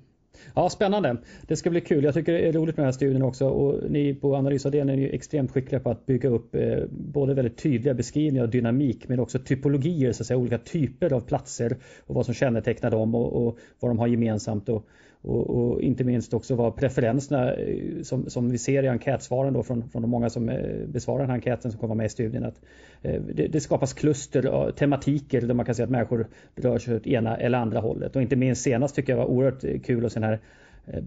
Ja, 0.55 0.69
spännande. 0.69 1.17
Det 1.47 1.55
ska 1.55 1.69
bli 1.69 1.81
kul. 1.81 2.03
Jag 2.03 2.13
tycker 2.13 2.33
det 2.33 2.47
är 2.47 2.53
roligt 2.53 2.77
med 2.77 2.83
den 2.83 2.85
här 2.85 2.91
studien 2.91 3.21
också 3.21 3.47
och 3.47 3.91
ni 3.91 4.15
på 4.15 4.35
analysavdelningen 4.35 4.99
är 4.99 5.07
ju 5.07 5.13
extremt 5.13 5.51
skickliga 5.51 5.79
på 5.79 5.89
att 5.89 6.05
bygga 6.05 6.29
upp 6.29 6.55
eh, 6.55 6.83
både 6.89 7.33
väldigt 7.33 7.57
tydliga 7.57 7.93
beskrivningar 7.93 8.43
och 8.43 8.49
dynamik 8.49 9.07
men 9.07 9.19
också 9.19 9.39
typologier, 9.39 10.11
så 10.11 10.23
att 10.23 10.27
säga, 10.27 10.37
olika 10.37 10.57
typer 10.57 11.13
av 11.13 11.19
platser 11.19 11.77
och 12.05 12.15
vad 12.15 12.25
som 12.25 12.33
kännetecknar 12.33 12.91
dem 12.91 13.15
och, 13.15 13.47
och 13.47 13.59
vad 13.79 13.91
de 13.91 13.99
har 13.99 14.07
gemensamt. 14.07 14.69
Och, 14.69 14.87
och, 15.21 15.49
och, 15.49 15.81
inte 15.81 16.03
minst 16.03 16.33
också 16.33 16.55
vad 16.55 16.75
preferenserna 16.75 17.53
eh, 17.53 18.01
som, 18.03 18.29
som 18.29 18.49
vi 18.49 18.57
ser 18.57 18.83
i 18.83 18.87
enkätsvaren 18.87 19.53
då 19.53 19.63
från, 19.63 19.89
från 19.89 20.01
de 20.01 20.11
många 20.11 20.29
som 20.29 20.49
eh, 20.49 20.87
besvarar 20.87 21.19
den 21.19 21.29
här 21.29 21.35
enkäten 21.35 21.71
som 21.71 21.79
kommer 21.79 21.95
med 21.95 22.05
i 22.05 22.09
studien. 22.09 22.45
Att 22.45 22.61
eh, 23.01 23.21
det, 23.21 23.47
det 23.47 23.59
skapas 23.59 23.93
kluster, 23.93 24.71
tematiker 24.71 25.41
där 25.41 25.53
man 25.53 25.65
kan 25.65 25.75
se 25.75 25.83
att 25.83 25.89
människor 25.89 26.27
rör 26.55 26.77
sig 26.77 26.95
åt 26.95 27.07
ena 27.07 27.37
eller 27.37 27.57
andra 27.57 27.79
hållet. 27.79 28.15
Och 28.15 28.21
inte 28.21 28.35
minst 28.35 28.61
senast 28.61 28.95
tycker 28.95 29.13
jag 29.13 29.17
var 29.17 29.25
oerhört 29.25 29.83
kul 29.83 30.05
att 30.05 30.11
se 30.11 30.19
den 30.19 30.29
här 30.29 30.39
Eh, 30.87 31.03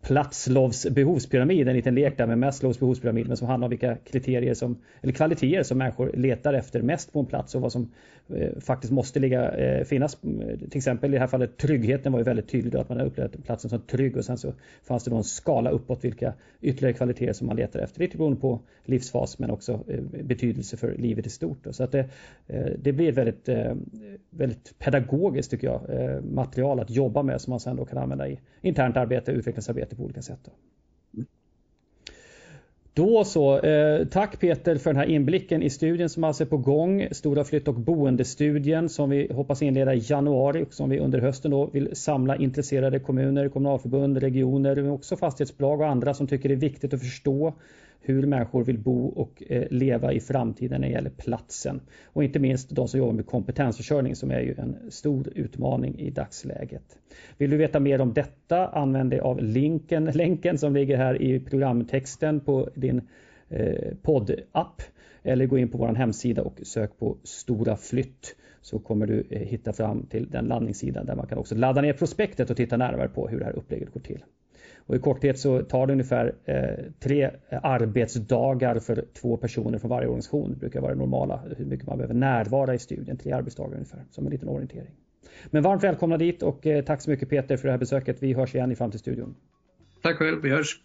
Platslovs 0.00 0.86
behovspyramid, 0.90 1.68
en 1.68 1.76
liten 1.76 1.94
lek 1.94 2.18
där 2.18 2.26
med 2.26 2.38
Maslows 2.38 2.80
behovspyramid 2.80 3.28
men 3.28 3.36
som 3.36 3.48
handlar 3.48 3.66
om 3.66 3.70
vilka 3.70 3.96
kriterier 3.96 4.54
som, 4.54 4.76
eller 5.00 5.12
kvaliteter 5.12 5.62
som 5.62 5.78
människor 5.78 6.12
letar 6.14 6.54
efter 6.54 6.82
mest 6.82 7.12
på 7.12 7.20
en 7.20 7.26
plats 7.26 7.54
och 7.54 7.60
vad 7.60 7.72
som 7.72 7.90
eh, 8.28 8.60
faktiskt 8.60 8.92
måste 8.92 9.20
ligga, 9.20 9.50
eh, 9.50 9.84
finnas. 9.84 10.16
Till 10.70 10.76
exempel 10.76 11.10
i 11.10 11.14
det 11.14 11.20
här 11.20 11.26
fallet 11.26 11.56
tryggheten 11.56 12.12
var 12.12 12.20
ju 12.20 12.24
väldigt 12.24 12.48
tydlig 12.48 12.72
då, 12.72 12.80
att 12.80 12.88
man 12.88 12.98
har 12.98 13.06
upplevt 13.06 13.44
platsen 13.44 13.70
som 13.70 13.80
trygg 13.80 14.16
och 14.16 14.24
sen 14.24 14.38
så 14.38 14.52
fanns 14.84 15.04
det 15.04 15.10
då 15.10 15.16
en 15.16 15.24
skala 15.24 15.70
uppåt 15.70 16.04
vilka 16.04 16.34
ytterligare 16.60 16.92
kvaliteter 16.92 17.32
som 17.32 17.46
man 17.46 17.56
letar 17.56 17.80
efter. 17.80 18.00
Lite 18.00 18.16
beroende 18.16 18.40
på 18.40 18.60
livsfas 18.84 19.38
men 19.38 19.50
också 19.50 19.84
eh, 19.88 20.00
betydelse 20.24 20.76
för 20.76 20.94
livet 20.94 21.26
i 21.26 21.30
stort. 21.30 21.58
Då. 21.64 21.72
Så 21.72 21.84
att 21.84 21.92
det, 21.92 22.08
eh, 22.46 22.66
det 22.78 22.92
blir 22.92 23.08
ett 23.08 23.16
väldigt, 23.16 23.48
eh, 23.48 23.74
väldigt 24.36 24.78
pedagogiskt 24.78 25.50
tycker 25.50 25.66
jag 25.66 25.80
eh, 25.88 26.20
material 26.20 26.80
att 26.80 26.90
jobba 26.90 27.22
med 27.22 27.40
som 27.40 27.50
man 27.50 27.60
sen 27.60 27.76
då 27.76 27.84
kan 27.84 27.98
använda 27.98 28.28
i 28.28 28.40
internt 28.60 28.96
arbete, 28.96 29.32
utvecklingsarbete 29.32 29.96
på 29.96 30.02
olika 30.02 30.22
sätt. 30.22 30.40
Då. 30.44 30.52
Då 32.94 33.24
så, 33.24 33.58
eh, 33.58 34.06
tack 34.06 34.40
Peter 34.40 34.76
för 34.76 34.90
den 34.90 34.96
här 34.96 35.06
inblicken 35.06 35.62
i 35.62 35.70
studien 35.70 36.08
som 36.08 36.24
alltså 36.24 36.44
är 36.44 36.46
på 36.46 36.58
gång. 36.58 37.08
Stora 37.10 37.44
flytt 37.44 37.68
och 37.68 37.74
boendestudien 37.74 38.88
som 38.88 39.10
vi 39.10 39.32
hoppas 39.32 39.62
inleda 39.62 39.94
i 39.94 40.02
januari 40.04 40.62
och 40.62 40.74
som 40.74 40.90
vi 40.90 40.98
under 40.98 41.18
hösten 41.18 41.50
då 41.50 41.66
vill 41.66 41.96
samla 41.96 42.36
intresserade 42.36 42.98
kommuner, 42.98 43.48
kommunalförbund, 43.48 44.16
regioner 44.16 44.76
men 44.76 44.90
också 44.90 45.16
fastighetsbolag 45.16 45.80
och 45.80 45.86
andra 45.86 46.14
som 46.14 46.26
tycker 46.26 46.48
det 46.48 46.54
är 46.54 46.56
viktigt 46.56 46.94
att 46.94 47.00
förstå 47.00 47.54
hur 48.04 48.26
människor 48.26 48.64
vill 48.64 48.78
bo 48.78 49.06
och 49.06 49.42
eh, 49.46 49.66
leva 49.70 50.12
i 50.12 50.20
framtiden 50.20 50.80
när 50.80 50.88
det 50.88 50.94
gäller 50.94 51.10
platsen. 51.10 51.80
Och 52.04 52.24
inte 52.24 52.38
minst 52.38 52.70
de 52.70 52.88
som 52.88 52.98
jobbar 52.98 53.12
med 53.12 53.26
kompetensförsörjning 53.26 54.16
som 54.16 54.30
är 54.30 54.40
ju 54.40 54.54
en 54.58 54.76
stor 54.90 55.28
utmaning 55.34 55.98
i 55.98 56.10
dagsläget. 56.10 56.98
Vill 57.38 57.50
du 57.50 57.56
veta 57.56 57.80
mer 57.80 58.00
om 58.00 58.12
detta, 58.12 58.68
använd 58.68 59.10
dig 59.10 59.20
av 59.20 59.42
länken, 59.42 60.04
länken 60.14 60.58
som 60.58 60.74
ligger 60.74 60.96
här 60.96 61.22
i 61.22 61.40
programtexten 61.40 62.40
på 62.40 62.70
din 62.74 63.00
eh, 63.48 63.94
poddapp 64.02 64.82
eller 65.22 65.46
gå 65.46 65.58
in 65.58 65.68
på 65.68 65.78
vår 65.78 65.94
hemsida 65.94 66.42
och 66.42 66.60
sök 66.62 66.98
på 66.98 67.16
Stora 67.22 67.76
Flytt 67.76 68.36
så 68.60 68.78
kommer 68.78 69.06
du 69.06 69.26
eh, 69.30 69.40
hitta 69.40 69.72
fram 69.72 70.06
till 70.06 70.30
den 70.30 70.44
landningssidan 70.44 71.06
där 71.06 71.14
man 71.14 71.26
kan 71.26 71.38
också 71.38 71.54
ladda 71.54 71.80
ner 71.80 71.92
prospektet 71.92 72.50
och 72.50 72.56
titta 72.56 72.76
närmare 72.76 73.08
på 73.08 73.28
hur 73.28 73.38
det 73.38 73.44
här 73.44 73.56
upplägget 73.56 73.92
går 73.92 74.00
till. 74.00 74.24
Och 74.86 74.96
I 74.96 74.98
korthet 74.98 75.38
så 75.38 75.62
tar 75.62 75.86
det 75.86 75.92
ungefär 75.92 76.34
eh, 76.44 76.84
tre 77.00 77.22
eh, 77.24 77.58
arbetsdagar 77.62 78.78
för 78.78 79.04
två 79.20 79.36
personer 79.36 79.78
från 79.78 79.90
varje 79.90 80.06
organisation. 80.06 80.50
Det 80.50 80.56
brukar 80.56 80.80
vara 80.80 80.92
det 80.92 80.98
normala, 80.98 81.42
hur 81.56 81.64
mycket 81.64 81.86
man 81.86 81.98
behöver 81.98 82.14
närvara 82.14 82.74
i 82.74 82.78
studien. 82.78 83.16
Tre 83.16 83.32
arbetsdagar 83.32 83.74
ungefär, 83.74 84.04
som 84.10 84.26
en 84.26 84.32
liten 84.32 84.48
orientering. 84.48 84.94
Men 85.50 85.62
varmt 85.62 85.84
välkomna 85.84 86.16
dit 86.16 86.42
och 86.42 86.66
eh, 86.66 86.84
tack 86.84 87.00
så 87.00 87.10
mycket 87.10 87.30
Peter 87.30 87.56
för 87.56 87.68
det 87.68 87.72
här 87.72 87.78
besöket. 87.78 88.22
Vi 88.22 88.32
hörs 88.32 88.54
igen 88.54 88.72
i 88.72 88.76
Framtidsstudion. 88.76 89.34
Tack 90.02 90.16
själv, 90.16 90.42
vi 90.42 90.50
hörs. 90.50 90.80